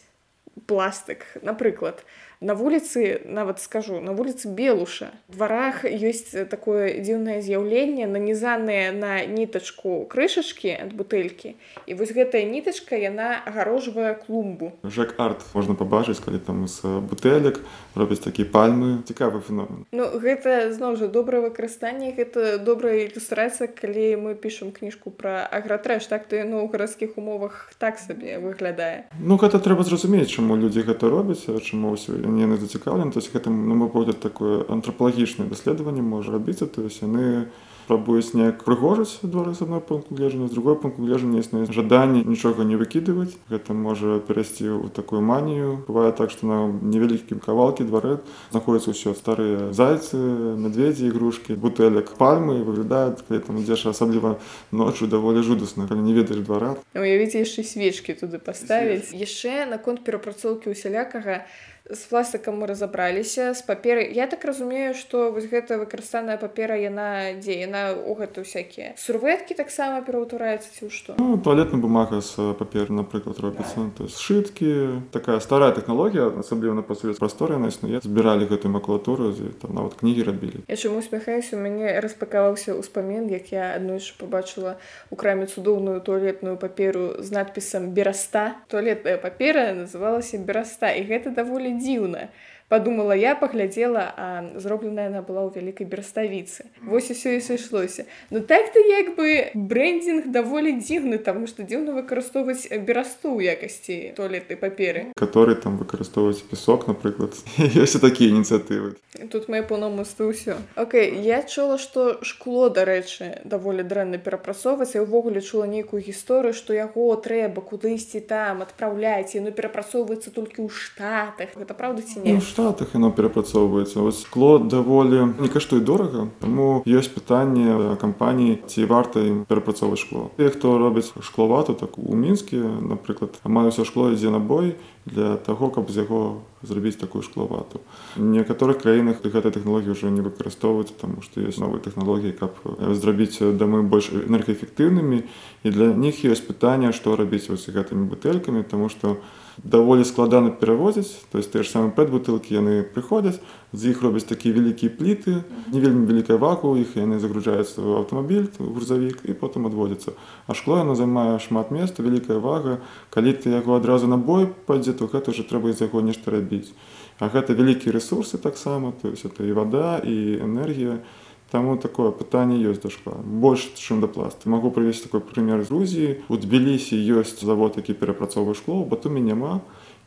[0.64, 1.28] пластык.
[1.44, 2.00] Напрыклад,
[2.40, 5.12] на вуліцы нават скажу на вуліцы белуша.
[5.28, 12.96] Дварах ёсць такое дзіўнае з'яўленне нанізаныя на нітачку крышачкі ад бутэлькі і вось гэтая нітачка
[12.96, 14.72] яна агарожвае клумбу.
[14.84, 17.60] Жак арт можна пабачыць калі там з бутэлек
[17.96, 19.88] робяць такі пальмы цікавы феномен.
[19.92, 26.04] Ну гэта зноў жа добрае выкарыстанне гэта добрая ілюстрацыя калі мы пішам кніжку пра агратрэш
[26.12, 29.08] так ты ну ў гарадскіх умовах так сабе выглядае.
[29.20, 33.68] Ну гэта трэба зразумець чаму людзі гэта робяць чаму ўсё яны зацікаўлены то есть гэтым
[33.68, 37.46] на мой погляд такое антрапалагічнае даследаванне можа рабіцца то есть яны
[37.86, 42.66] спрабуюць неяк прыгожаць двары з адной пункту гледжання з другой пункту гледжання існуе жаданне нічога
[42.66, 45.86] не выкідываць гэта можа перайсці ў такую манію.
[45.86, 48.18] Бывае так што на невялікім кавалкі двары
[48.50, 54.42] знаходзяцца ўсё старыя зайцы медведзі ігрушкі бутэлек пальмы выглядаюць калі там ідзеш асабліва
[54.74, 60.74] ноччу даволі жудасна калі не ведаеш двара уявіце яшчэ свечкі туды паставіць яшчэ наконт перапрацоўкі
[60.74, 61.46] усялякага
[61.90, 67.38] з пластыкам мы разабраліся з паперы я так разумею што вось гэта выкарыстаная папера яна
[67.38, 72.90] дзе яна у гэта всякія сурветкі таксама пераўтвараецца ці што ну, туалетна бумага з паперы
[72.90, 78.50] напрыклад робіцца то есть сшыткі такая старая тэхналогія асабліва на пасуюць прасторы на існуе збіралі
[78.50, 79.30] гэтую макулатуру
[79.62, 84.74] там нават кнігі рабілі я чаму усміхаюся у мяне распакаваўся ўспамін як я аднойчы побачыла
[85.10, 91.75] у краме цудоўную туалетную паперу з надпісам бераста туалетная папера называлася бераста і гэта даволі
[91.82, 92.28] дзіўна
[92.68, 98.40] подумала я паглядзела а зробленая она была ў вялікай берставіцы вось усё і сышлося ну
[98.40, 104.58] так ты як бы брендинг даволі дзіўны таму што дзіўна выкарыстоўваць берасту ў якасці туалетнай
[104.58, 105.12] паперы.
[105.14, 108.98] Который там выкарыстоўваць песок напрыклад ёсць такія ініцыятывы
[109.30, 115.40] тут мои паўнамоцтва ўсё Окей я чула што шкло дарэчы даволі дрэнна перапрацоўваць я ўвогуле
[115.40, 121.54] чула нейкую гісторыю што яго трэба кудысьці там адпраўляць яно перапрацоўваецца толькі ў штатах.
[121.56, 127.12] Гэта праўда ці не штатах яно перапрацоўваецца вось скло даволі не каштуе дорага таму ёсць
[127.12, 130.30] пытанне кампаніі ці варта ім перапрацоўваць шкло.
[130.40, 134.72] Те хто робіць шкловату так у мінскі напрыклад амаль усё шкло ідзе на бой
[135.04, 137.84] для таго каб з яго зрабіць такую шкловату.
[138.16, 142.56] Некаторых краінах гэтай тэхналогіі ўжо не выкарыстоўваюць таму што ёсць новыя тэхналогіі каб
[142.96, 145.28] зрабіць дамы больш энергаэфектыўнымі
[145.60, 150.50] і для них ёсць пытанне што рабіць вось гэтымі бутэлькамі тому што у даволі складана
[150.50, 153.40] перавозіць то есть те ж самы пэт бутылкі яны прыходзяць
[153.72, 158.48] з іх робяць такія вялікія пліты не вельмі вялікая ваку іх яны загружаюцца ў аўтамабіль
[158.60, 160.12] грузавік і потым адводзяцца
[160.46, 162.78] а шкло яно займае шмат места вялікая вага.
[163.10, 166.72] Калі ты яго адразу на бой пойдзе то гэта ўжо трэба з яго нешта рабіць
[167.18, 172.10] а гэта вялікія ресурсы таксама то есть это і вода і энергія і Таму такое
[172.10, 176.38] пытанне ёсць да шкла больш чым да пласт могу прывесці такой прымер з Грузіі у
[176.42, 179.62] тбілісі ёсць завод які перапрацоўвае шкло батуме няма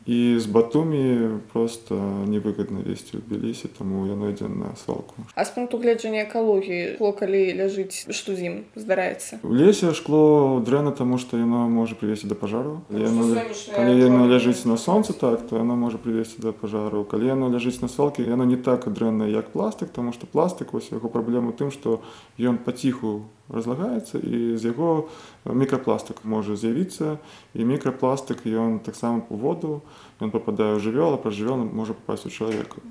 [0.10, 1.94] і з батумі просто
[2.26, 5.14] невыгадна весці ў Белісі, таму яно ідзе на свалку.
[5.38, 10.58] А з пункту гледжання экалогіі шкло калі ляжыць што з ім здараецца У лесе шкло
[10.66, 12.82] дрэнна, таму што яно можа прывесці да пажару.
[12.90, 13.38] Яно,
[13.70, 17.06] калі яно ляжыць на сонцы, так, то яно можа прывесці да пажару.
[17.06, 20.90] Калі яно ляжыць на свалкі, яно не так дрэннае, як пластык, таму што пластык вось
[20.90, 22.02] яго праблема ў тым, што
[22.42, 25.10] ён паціху разлагаецца і з яго
[25.46, 27.18] мікрапластык можа з'явіцца
[27.54, 29.82] і мікрапластык ён таксама у воду
[30.22, 32.82] ён попадае ў жывёл, а праз жывёл можа папасць у чалавека.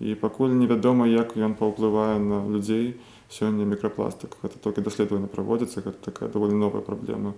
[0.00, 4.36] І пакуль невядома, як ён паўплывае на людзей сёння мікрапластык.
[4.42, 7.34] Гэта толькі даследаванне праводзіцца, гэта такая даволі новая праблема.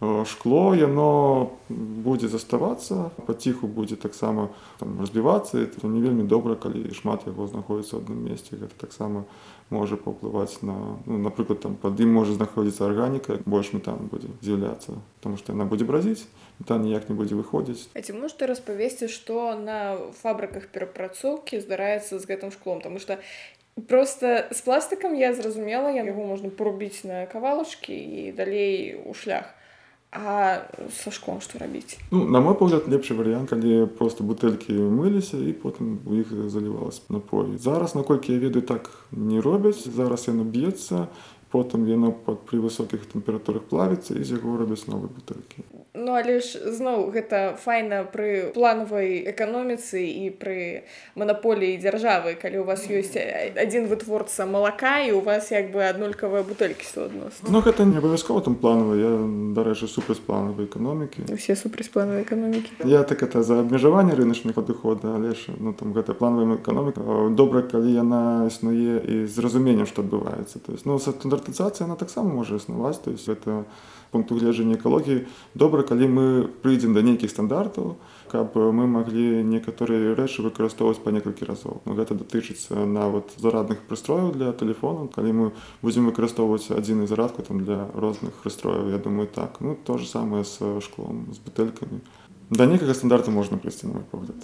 [0.00, 6.54] Э, Шкло яно будзе заставацца, паціху будзе таксама там, разбівацца, і это не вельмі добра,
[6.54, 8.54] калі шмат яго знаходзіцца ў адным месцы.
[8.54, 9.26] Гэта таксама
[9.74, 15.02] можа паўплываць на ну, напрыклад там пад ім можа знаходзіцца арганіка, больш метан будзе з'яўляцца,
[15.18, 16.30] Таму што яна будзе бразіць,
[16.62, 17.90] метан ніяк не будзе выходзіць.
[17.98, 23.18] А ці можете распавесці што на фабрыках перапрацоўкі здараецца з гэтым шклом Таму што
[23.90, 29.57] просто з пластыкам я зразумела яго можна порубіць на кавалачкі і далей у шлях
[30.10, 35.36] А са шклом што рабіць Ну, на мой погляд лепшы варыянт калі просто бутэлькі мыліся
[35.36, 40.48] і потым у іх залівалась напой зараз наколькі я ведаю так не робяць зараз яно
[40.48, 41.12] б'ецца
[41.52, 46.38] потым яно пад пры высокіх тэмпературах плавіцца і з яго робяць новыя бутэлькі Ну але
[46.38, 50.86] ж зноў гэта файна пры планавай эканоміцы і пры
[51.18, 52.38] манаполіі дзяржавы.
[52.38, 53.18] Калі у вас ёсць
[53.58, 58.44] адзін вытворца малака і у вас як бы аднолькавыя бутэлькі суадносна Ну гэта не абавязкова
[58.46, 59.10] там планава я
[59.58, 61.26] дарэчы супраць планавай эканомікі.
[61.34, 62.86] Усе супраць планавай эканомікі.
[62.86, 67.02] Я так это за абмежаванне рыначных падыхода але ж ну там гэта планавая эканоміка.
[67.34, 70.62] Добра калі яна існуе і з разуменнем што адбываецца.
[70.62, 71.00] То есть ну
[71.38, 73.64] стандартызацыя она таксама можа існаваць то есть это
[74.10, 76.26] пункту гледжання экалогіі добра калі мы
[76.62, 77.96] прыйдзем да нейкіх стандартаў
[78.28, 81.80] каб мы маглі некаторыя рэчы выкарыстоўваць па некалькі разоў.
[81.84, 85.46] Ну, гэта датычыцца нават зарадных прыстрояў для тэлефону калі мы
[85.82, 89.60] будзем выкарыстоўваць адзіны зарадку там для розных прыстрояў Я думаю так.
[89.60, 92.00] Ну то же самае з шклом з бутэлькамі.
[92.50, 94.36] Да некага стандарту можна прыйсці на мой погляд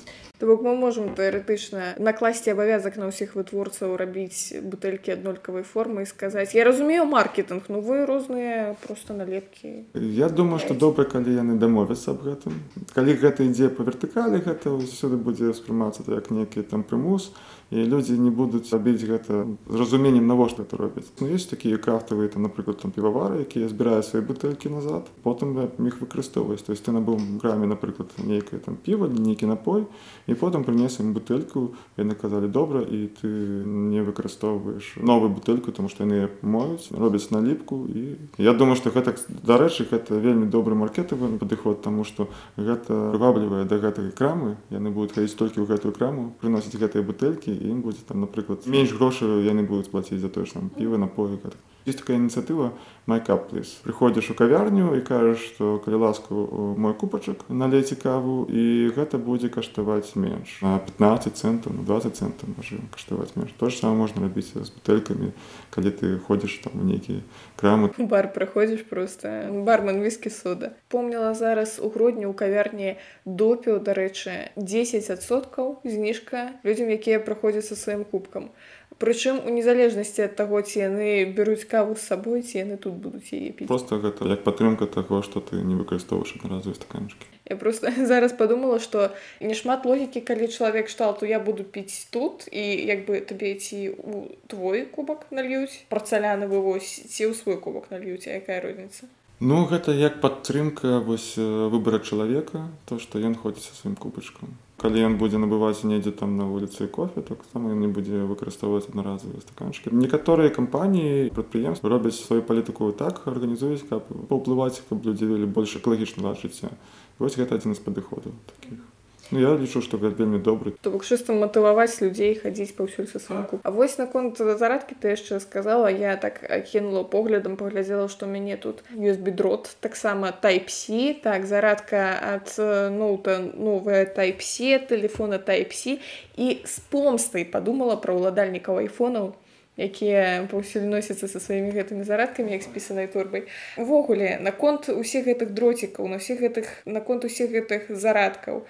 [0.45, 6.09] То бок мы можам тэарэтычна накласці абавязак на ўсіх вытворцаў рабіць бутэлькі аднолькавай формы і
[6.11, 11.57] сказаць я разумею маркетинг ну вы розныя просто налепкі Я думаю што добра калі яны
[11.57, 12.61] дамовяцца аб гэтым.
[12.93, 17.33] Калі гэта ідзе па вертыкалі гэта ўсюды будзе ўспрымацца як некі там прымус
[17.71, 22.29] і людзі не будуць рабіць гэта з разуменнем навошта это робяць ну, ёсць такія крафтавыя
[22.29, 26.93] там напрыклад там півавары якія збіраюць свае бутэлькі назад потым іх выкарыстоўваць то есть ты
[26.93, 29.87] набыў граме напрыклад нейкае там піва нейкі напой
[30.27, 33.29] і потым прынес ім бутэльку яны казалі добра і ты
[33.65, 39.17] не выкарыстоўваеш новую бутэльку тому што яны моюць робяць наліпку і я думаю што гэта
[39.29, 45.17] дарэчы гэта вельмі добры маркетавы падыход таму што гэта прываблівае да гэтай крамы яны будуць
[45.17, 49.47] хадзіць толькі ў гэтую краму прыносіць гэтыя бутэлькі і ім будзе там напрыклад менш грошай
[49.47, 51.39] яны будуць плаціць за тое ж там піва напоі
[51.87, 52.73] есть такая ініцыятыва
[53.07, 58.89] майкап плюс прыходзіш у кавярню і кажаш што калі ласку мой купачак налейце каву і
[58.97, 63.77] гэта будзе каштаваць менш на 15 центаў на 20 центаў можа каштаваць менш то ж
[63.77, 65.33] сам можна рабіць з бутэлькамі
[65.71, 67.21] калі ты ходзіш там у нейкія
[67.61, 69.29] крамы У бар прыходзіш просто
[69.65, 70.73] бармен віскі сода.
[70.89, 78.05] Помніла зараз у грудні ў кавярні допіў дарэчы 10соткаў зніжка людзям якія праходзяць са сваім
[78.09, 78.51] кубкам
[78.99, 83.35] Прычым у незалежнасці ад таго ці яны бяруць каву з сабой ці яны тут будуць
[83.35, 83.67] яе піць.
[83.67, 88.79] Просто гэта як падтрымка таго што ты не выкарыстоўваеш аднаразовыя стаканчыкі Я просто зараз подумала
[88.79, 93.91] што немат логікі калі чалавек шталту я буду піць тут і як бы табе ці
[93.99, 99.11] у твой кубак нальюць парцаляны вывозь ці ў свой кубак нальюць а якая розніца?
[99.41, 104.55] Ну гэта як падтрымка вось э, выбара чалавека то што ён ходзіць са сваім кубачкам
[104.85, 109.41] калі ён будзе набываць недзе там на вуліцы кофе таксама ён не будзе выкарыстоўваць аднаразовыя
[109.41, 115.79] стаканчыкі некаторыя кампаніі прадпрыемствы робяць сваю палітыку так арганізуюць каб паўплываць каб людзі вялі больш
[115.81, 116.77] экалагічна лад жыцця
[117.17, 118.85] вось гэта адзін з падыходаў таких
[119.31, 123.61] я лічу што вельмі добры То бок чыста матываваць людзей хадзіць паўсюль са сваім куб
[123.65, 128.83] А вось наконт зарадкі ты яшчэ сказала я так кінула поглядам паглядзела што мяне тут
[128.93, 132.53] USB дрот таксама тайпсі так зарадка ад
[132.93, 136.01] ноута новая тайпсі телефона тайпсі
[136.37, 139.35] і з помстай падумала пра ўладальнікаў айфонаў
[139.77, 143.51] якія паўсюль носяцца са сваімі гэтымі зарадкамі як спісанай торбай.
[143.77, 148.63] Увогуле наконт усіх гэтых дроцікаў на ўсіх гэтых наконт усіх гэтых зарадкаў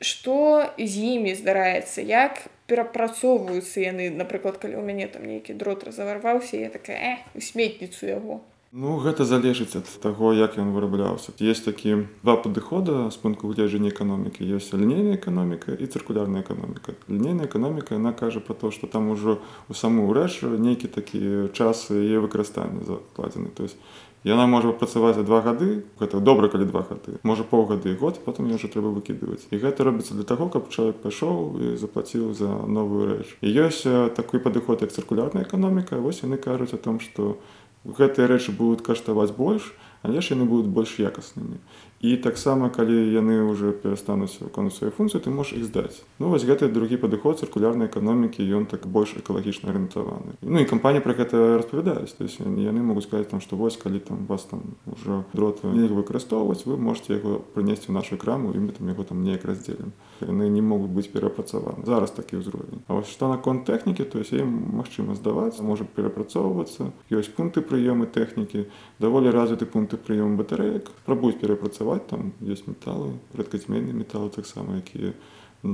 [0.00, 4.10] што з імі здараецца як перапрацоўваюцца яны.
[4.10, 8.42] Напрыклад калі ў мяне там нейкі дрот разаварваўся я такая э, у сметніцу яго
[8.76, 11.32] Ну гэта залежыць ад таго як ён вырабляўся.
[11.40, 14.44] Есть такі два падыхода з пункту гледжання эканомікі.
[14.44, 16.92] Ёсць лінейная эканоміка і цыркулярная эканоміка.
[17.08, 19.38] Лінейная эканоміка яна кажа про то что там ужо
[19.70, 23.48] у саму рэч нейкі такі час яе выкарыстання закладзены.
[23.54, 23.80] То есть
[24.26, 28.50] яна можа працаваць за два гады гэта добра калі два гады можа паўгады год потым
[28.50, 29.46] ўжо трэба выкідваць.
[29.54, 33.38] І гэта робіцца для таго каб чалавек пайшоў і заплаціў за новую рэч.
[33.40, 33.86] І ёсць
[34.18, 36.02] такой падыход як цыркулярная эканоміка.
[36.02, 37.38] Вось яны кажуць о том что
[37.86, 39.70] гэтыя рэчы будуць каштаваць больш
[40.02, 41.62] але ж яны будуць больш якаснымі
[42.00, 46.04] і таксама калі яны уже перастануць выконваць сваю функцыю ты можаш іх здаць.
[46.18, 50.36] Ну вось гэты другі падыход цыркулярнай эканомікі ён так больш экалагічна арыентаваны.
[50.42, 52.12] Ну і кампанія пра гэта распавядаюць.
[52.12, 55.96] То есть яны могуць сказаць там што вось калі там вас там ужо дрот нельга
[55.96, 59.96] выкарыстоўваць вы можете яго прынесці ў нашу краму і мы там яго там неяк раздзелім
[60.20, 61.84] яны не могуць быць перапрацаваны.
[61.84, 62.84] Зараз такі ўзровень.
[62.88, 66.92] А вось што наконт тэхнікі то есть ім магчыма здаваць можа перапрацоўвацца.
[67.10, 68.66] Ёсць пункты прыёмы тэхнікі
[68.98, 70.90] даволі развіты пункты прыёму батарэек.
[71.04, 75.12] Спрабуюць перапрацаваць працаваць там есть металы рэдкацьменныя металы таксама якія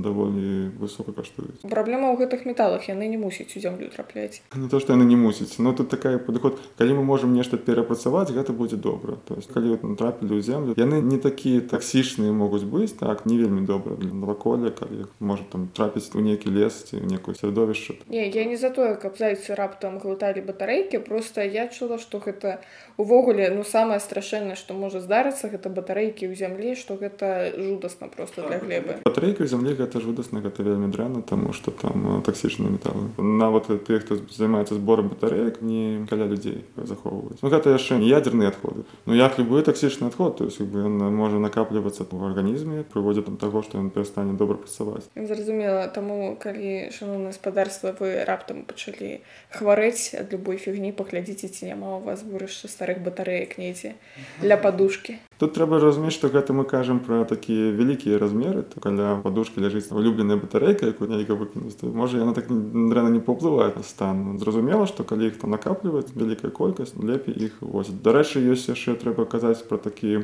[0.01, 4.41] даволі высока каштуюць праблема ў гэтых металах яны не мусяць у зямлю трапляць.
[4.55, 8.31] Не то што яны не мусяць но тут такая падыход калі мы можемм нешта перапрацаваць
[8.31, 12.95] гэта будзе добра то есть калі натрапілі ў зямлю яны не такія таксічныя могуць быць
[12.97, 17.35] так не вельмі добра для наваколля калі можа там трапіць у нейкі лес ці некую
[17.35, 22.23] сядовішча не я не за тое каб зайцы раптам глыталі батарэйкі просто я чула што
[22.23, 22.59] гэта
[22.97, 28.47] увогуле ну самае страшэннае што можа здарыцца гэта батарэйкі ў зямлі што гэта жудасна просто
[28.47, 28.99] для глебы.
[29.05, 34.17] Батарэйка зямлі гэта жудасна гэта вельмі дрэнна таму што там таксічныя металы нават тыя хто
[34.31, 39.37] займаецца збором батарэек не каля людзей захоўваюць ну, гэта яшчэ не ядерныя адходы Ну як
[39.37, 43.91] любой таксічны адход то есть ён можа накаплівацца в арганізме прыводзі там таго што ён
[43.91, 49.19] перастане добра працаваць зразумела таму калі шаноўна гаспадарства вы раптам пачалі
[49.51, 53.95] хварэць ад любой фігні паглядзіце ці няма у вас вырашча старых батарэек недзе
[54.39, 59.19] для падушкі тут трэба разумець што гэта мы кажам пра такія вялікія размеры то каля
[59.23, 64.39] падушкі ляжыць улюбленая батарэйка якую нейка выкінуць можа яна так дрэнна не паўплывае на стан.
[64.39, 69.27] Зразумела што калі іх там накапліваць вялікая колькасць лепей іх возіць дарэчы ёсць яшчэ трэба
[69.27, 70.23] казаць пра такія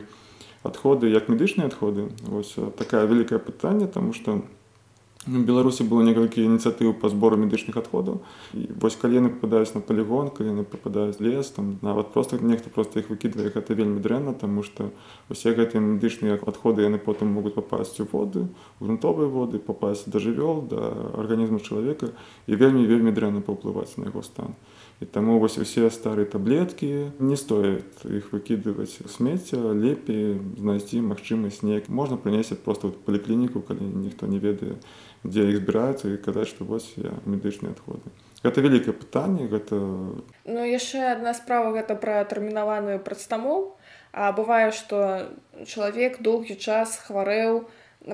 [0.64, 4.40] адходы як медычныя адходы вось такая вялікае пытанне таму што
[5.30, 8.22] беларусі было некалькі ініцыятыў па збору медычных адходаў.
[8.54, 13.00] Вось калі яны попадаюць на палігон калі яны попадаюць лес там нават просто нехта просто
[13.00, 14.92] іх выкідвае гэта вельмі дрэнна тому что
[15.30, 18.48] усе гэтыя медычныя адходы яны потым могуць попасці у воды
[18.80, 22.10] грунтовыя воды попасть да жывёл да арганізму чалавека
[22.48, 24.58] і вельмі вельмі дрэнна паўплываць на яго стан.
[25.00, 31.88] І таму вось усе старыя таблеткі не стоит іх выкідваць смецця лепей знайсці магчымасць неяк.
[31.88, 34.76] Можна прынесці просто паліклініку калі ніхто не ведае
[35.24, 38.14] дзе іх збіраюцца і казаць што вось я медычныя адходы
[38.44, 43.76] гэта вялікае пытанне гэта ну яшчэ адна справа гэта пра тэрмінаваны прадстамол
[44.14, 45.28] а бывае што
[45.68, 47.68] чалавек доўгі час хварэў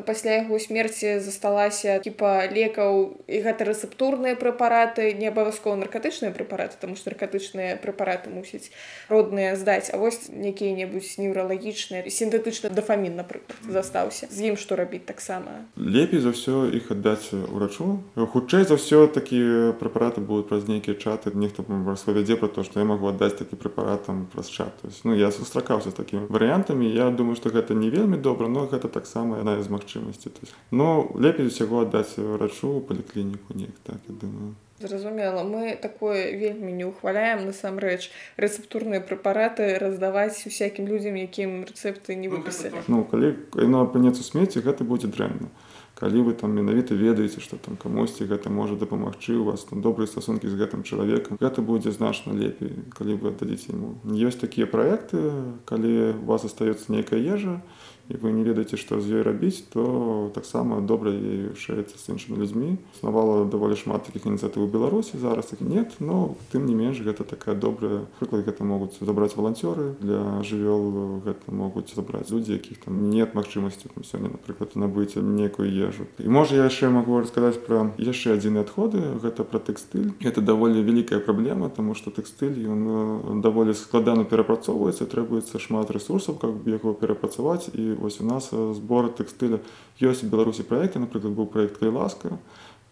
[0.05, 6.97] пасля яго смерці засталася типа лекаў і гэта рэцэптурныя прэпараты не абавязкова наркатычныя прэпараты тому
[6.97, 8.73] што наркатычныя прэпараты мусяць
[9.09, 9.93] родныя здаць.
[9.93, 14.25] А вось якія-небудзь неўралагічныя сінтэтычны дафамін напрыклад застаўся.
[14.33, 15.69] З ім што рабіць таксама?
[15.77, 18.01] Лепей за ўсё іх аддаць урачу.
[18.17, 21.29] Хутчэй за ўсё такія прэпараты будуць праз нейкія чаты.
[21.37, 24.73] Нехто распавядзе пра то што я магу аддаць такі прэпаратам праз чат.
[25.05, 26.89] Ну я сустракаўся з такімі варыянтамі.
[26.89, 30.31] Я думаю што гэта не вельмі добра но гэта таксама яна з магчымасці.
[30.71, 34.55] Но лепей усяго аддаць рачу паліклініку неяк так я думаю.
[34.79, 35.43] Зразумела.
[35.43, 37.45] Мы такое вельмі не ухваляем.
[37.47, 42.83] Насамрэч рэцэптурныя прэпараты раздаваць усякім людзям якім рэцэпты не выпісалі.
[42.91, 45.47] ну калі яно апынецца смеці гэта будзе дрэнна.
[45.95, 50.11] Калі вы там менавіта ведаеце што там камусьці гэта можа дапамагчы у вас там добрыя
[50.11, 53.95] стасункі з гэтым чалавекам гэта будзе значна лепей калі вы аддадзіце яму.
[54.03, 55.31] Ёсць такія праекты
[55.63, 57.63] калі у вас астаецца нейкая ежа
[58.09, 61.11] і вы не ведаеце што з ёй рабіць то таксама добра
[61.57, 66.37] шаецца з іншымі людзьмі існавала даволі шмат такіх ініцыятыў у беларусі зараз іх нет но
[66.53, 71.89] тым не менш гэта такая добрая прыклад гэта могуць забраць валанцёры для жывёл гэта могуць
[71.95, 76.05] забраць людзі якіх там нет магчымасці сёння напрыклад набыць некую ежу.
[76.19, 80.85] І можа я яшчэ магу расказаць пра яшчэ адзіны адходы гэта пра тэкстыль это даволі
[80.85, 87.73] вялікая праблема тому что тэкстыль ён даволі складана перапрацоўваецца требуецца шмат ресурсаў как яго перапрацаваць
[87.73, 89.59] і вось у нас зборы тэкстыля
[90.01, 92.39] ёсць беларусі праекты напрыклад быў проект кай ласка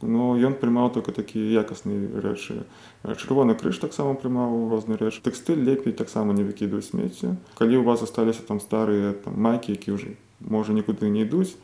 [0.03, 2.63] но ён прымаў только такія якасныя рэчы
[3.03, 8.03] чырвоны крыж таксама прымаў розныя рэчы тэкстыль лепей таксама не выкідваюць смецце калі у вас
[8.03, 11.55] засталіся там старыя там майкі які ўжо можа нікуды не ідуць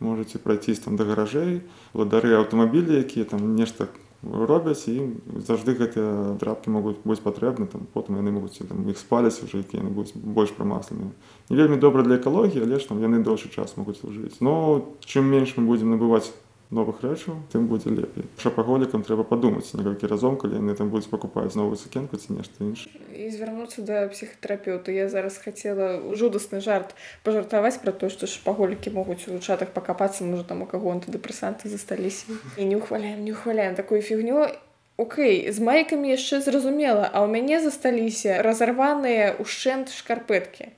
[0.00, 1.62] можете прайціць там да гаражэй
[1.94, 3.88] владары аўтамабілі якія там нешта
[4.32, 5.12] робяць і
[5.46, 9.80] заўжды гэтыя драпкі могуць быць патрэбны там потым яны могуць там, іх спаляць уже які
[9.82, 11.12] яны будуць больш прамасленыя
[11.50, 15.28] не вельмі добра для экалогіі але ж там яны доўшы час могуць служыць но чым
[15.28, 16.32] менш мы будзем набываць
[16.74, 21.54] новых рэчаў тым будзе лепей шапаголікам трэба падумаць некалькі разоў калі яны там будуць пакупаць
[21.54, 27.78] новую сукенку ці нешта інша і звярнуцца да псіхатэрапеўта я зараз хацела жудасны жарт пажартаваць
[27.84, 32.68] пра то што шапаголікі могуць у чатах пакапацца можа там у каго антыдэпрэсанты засталіся і
[32.68, 34.48] не ухваляем не ухваляем такую фігню.
[34.96, 40.70] Окей, з майкамі яшчэ зразумела, а ў мяне засталіся разарваныя ўшчэнт шкарпэткі.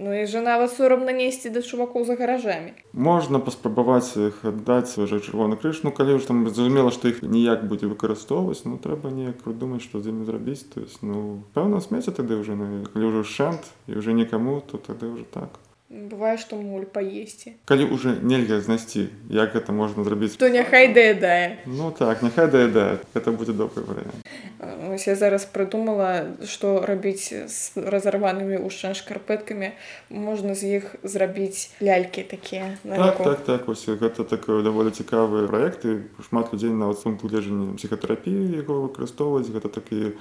[0.00, 2.70] Ну і же нават сорамна несці да чувакоў за гаражамі.
[2.94, 7.66] Можна паспрабаваць іх аддаць уже чырвоны крыж, ну калі ж там зразумела, што іх ніяк
[7.66, 12.14] будзе выкарыстоўваць, ну трэба неяк прыдумаць, што з імі зрабіць, то есть ну пэўна смеце
[12.14, 12.54] тады ўжо
[12.94, 17.88] калі ўжо шэнт і ўжо нікаму, то тады ўжо так бывае што моль паесці калі
[17.96, 23.32] уже нельга знайсці як гэта можна зрабіць то няхай даядае ну так няхай даядае это
[23.32, 24.20] будзе добры варыянт
[24.92, 29.72] ось я зараз прыдумала што рабіць з разарванымі ўшчан шкарпэткамі
[30.12, 36.04] можна з іх зрабіць лялькі такія так, так так ось гэта такое даволі цікавыя праекты
[36.28, 40.12] шмат людзей нават сум гледжанні псіхатэрапіі яго выкарыстоўваць гэта такі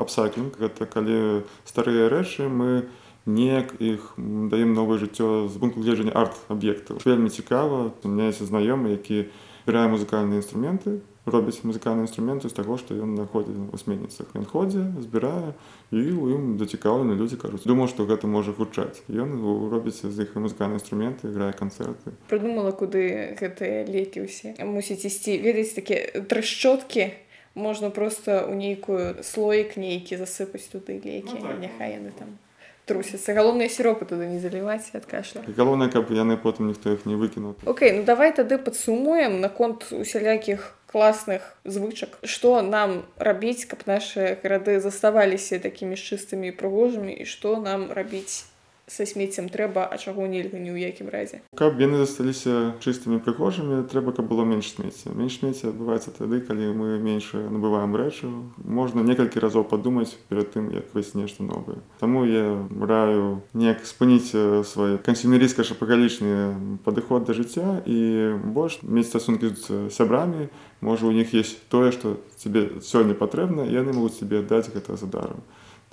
[0.00, 6.12] апсайклінг гэта калі старыя рэчы мы не неяк іх даем новае жыццё з пункту гледжання
[6.12, 7.02] арт-аб'ектаў.
[7.04, 9.30] Вельмі цікава, у меня есть знаёмы, які
[9.64, 14.26] збірае музыкальныя інструменты, робіць музыкальныя інструменты з таго, што ён находзіць у сменніцах.
[14.34, 15.54] Ён ходзе, збірае
[15.94, 17.62] і ў ім зацікаўлены людзі кажуць.
[17.62, 19.06] Думаў, што гэта можа гучаць.
[19.06, 19.38] Ён
[19.70, 22.10] робіць з іх музыкальныя інструменты, грае канцэрты.
[22.26, 24.58] Прыдумала, куды гэтыя лекі ўсе.
[24.66, 27.14] Мусіць ісці ведаць такія трашчоткі.
[27.54, 31.60] Можна проста ў нейкую слоік нейкі засыпаць туды лекі, ну, так.
[31.60, 32.40] няхай яны там
[32.86, 35.42] трусіцца галоўныя сіропы туды не заліваць ад кашля.
[35.46, 40.74] Галоўнае каб яны потым ніхто іх не выкінуў Окей ну давай тады падсумуем наконт усялякіх
[40.90, 47.56] класных звычак што нам рабіць каб нашы гарады заставаліся такімі чыстымі і прыгожымі і што
[47.62, 48.44] нам рабіць
[48.92, 51.40] са смеццем трэба а чаго нельга ні ў якім разе.
[51.56, 55.16] Каб яны засталіся чыстымі прыгожымі трэба каб было менш смецця.
[55.16, 58.28] Менш смецця адбываецца тады калі мы менш набываем рэчы
[58.60, 61.80] можна некалькі разоў падумаць перад тым як вось нешта новае.
[62.04, 64.36] Таму я раю неяк спыніць
[64.68, 66.52] свае кансюмерійска шапагалічныя
[66.84, 70.52] падыход да жыцця і больш мець стасункі з сябрамі.
[70.82, 75.06] Можа у них есть тое што тебе сёння патрэбна яны могуць себе аддаць гэта за
[75.06, 75.40] даром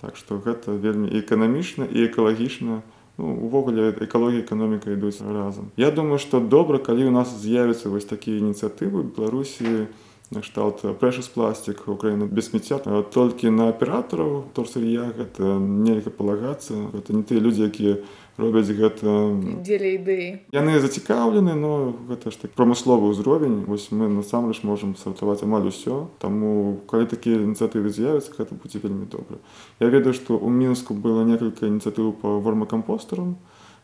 [0.01, 2.81] Так што гэта вельмі эканамічна і экалагічна.
[3.19, 5.75] Ну, увогуле экалогія эканоміка ідуць разам.
[5.75, 9.91] Я думаю, што добра, калі ў нас з'явяцца вось такія ініцыятывы Беларусі
[10.29, 12.77] кшталт прэшас пластик Украіна без смецця
[13.11, 16.77] толькі на аператараў торсыр'я гэта нельга палагацца.
[16.93, 17.97] гэта не тыя людзі, якія
[18.39, 20.27] робяць гэта дзеля ідэі.
[20.55, 23.67] яны зацікаўлены но гэта ж так прамысловы ўзровень.
[23.67, 26.07] Вось мы насамрэч можемм сартаваць амаль усё.
[26.23, 29.37] Таму калі такія ініцыятывы з'явяцца гэта будзе вельмі добра.
[29.83, 33.35] Я ведаю што ў мінску было некалькі ініцыятыў по вормакампостарам.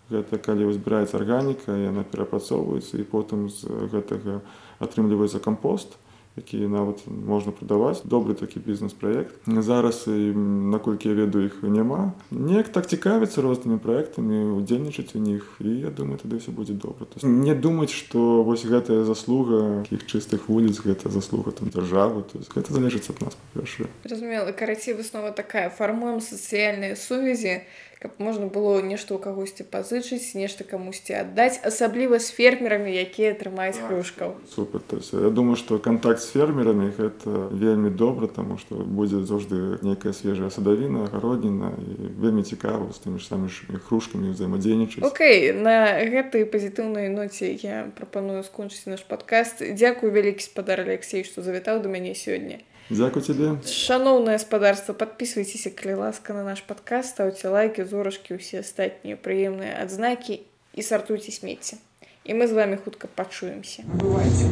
[0.09, 4.41] Гэта калі збіраецца арганіка яна перапрацоўваецца і потым з гэтага
[4.79, 5.97] атрымліваецца кампост
[6.37, 10.33] які нават можна прадаваць добры такі бізнес-праект зараз і
[10.75, 15.89] наколькі я ведаю іх няма неяк так цікавіцца рознымі праектамі удзельнічаць у них і я
[15.89, 20.81] думаю тады все будзе добра то не думаць что вось гэтая заслуга іх чыстых вуліц
[20.81, 25.69] гэта заслуга там дзяржавы то есть гэта залежыць ад нас па-першае разумела карацей выснова такая.
[25.69, 27.61] Фармуем сацыяльныя сувязі
[28.05, 33.81] каб можна было нешта ў кагосьці пазычыць нешта камусьці аддаць асабліва з фермерамі якія трымаюць
[33.81, 34.37] хрушкаў.
[34.45, 39.25] Супер то есть я думаю что контакт з фермерамі гэта вельмі добра таму што будзе
[39.25, 45.01] заўжды некая свежая садавіна агародніна і вельмі цікава з тымі ж самі ж хрушкамі ўзаемадзейнічаць
[45.01, 49.65] Окей на гэтай пазітыўнай ноце я прапаную скончыць наш падкаст.
[49.65, 53.57] Дзякую вялікі спадар Алексей што завітаў да мяне сёння Дзякуй тебе?
[53.65, 60.45] Шаноўнае спадарства подписывайтеся калі ласка на наш подкаст ставце лайки зорачкі усе астатнія прыемныя адзнакі
[60.77, 61.81] і сартуйце смецце
[62.25, 64.45] і мы з вами хутка пачуемся бывайте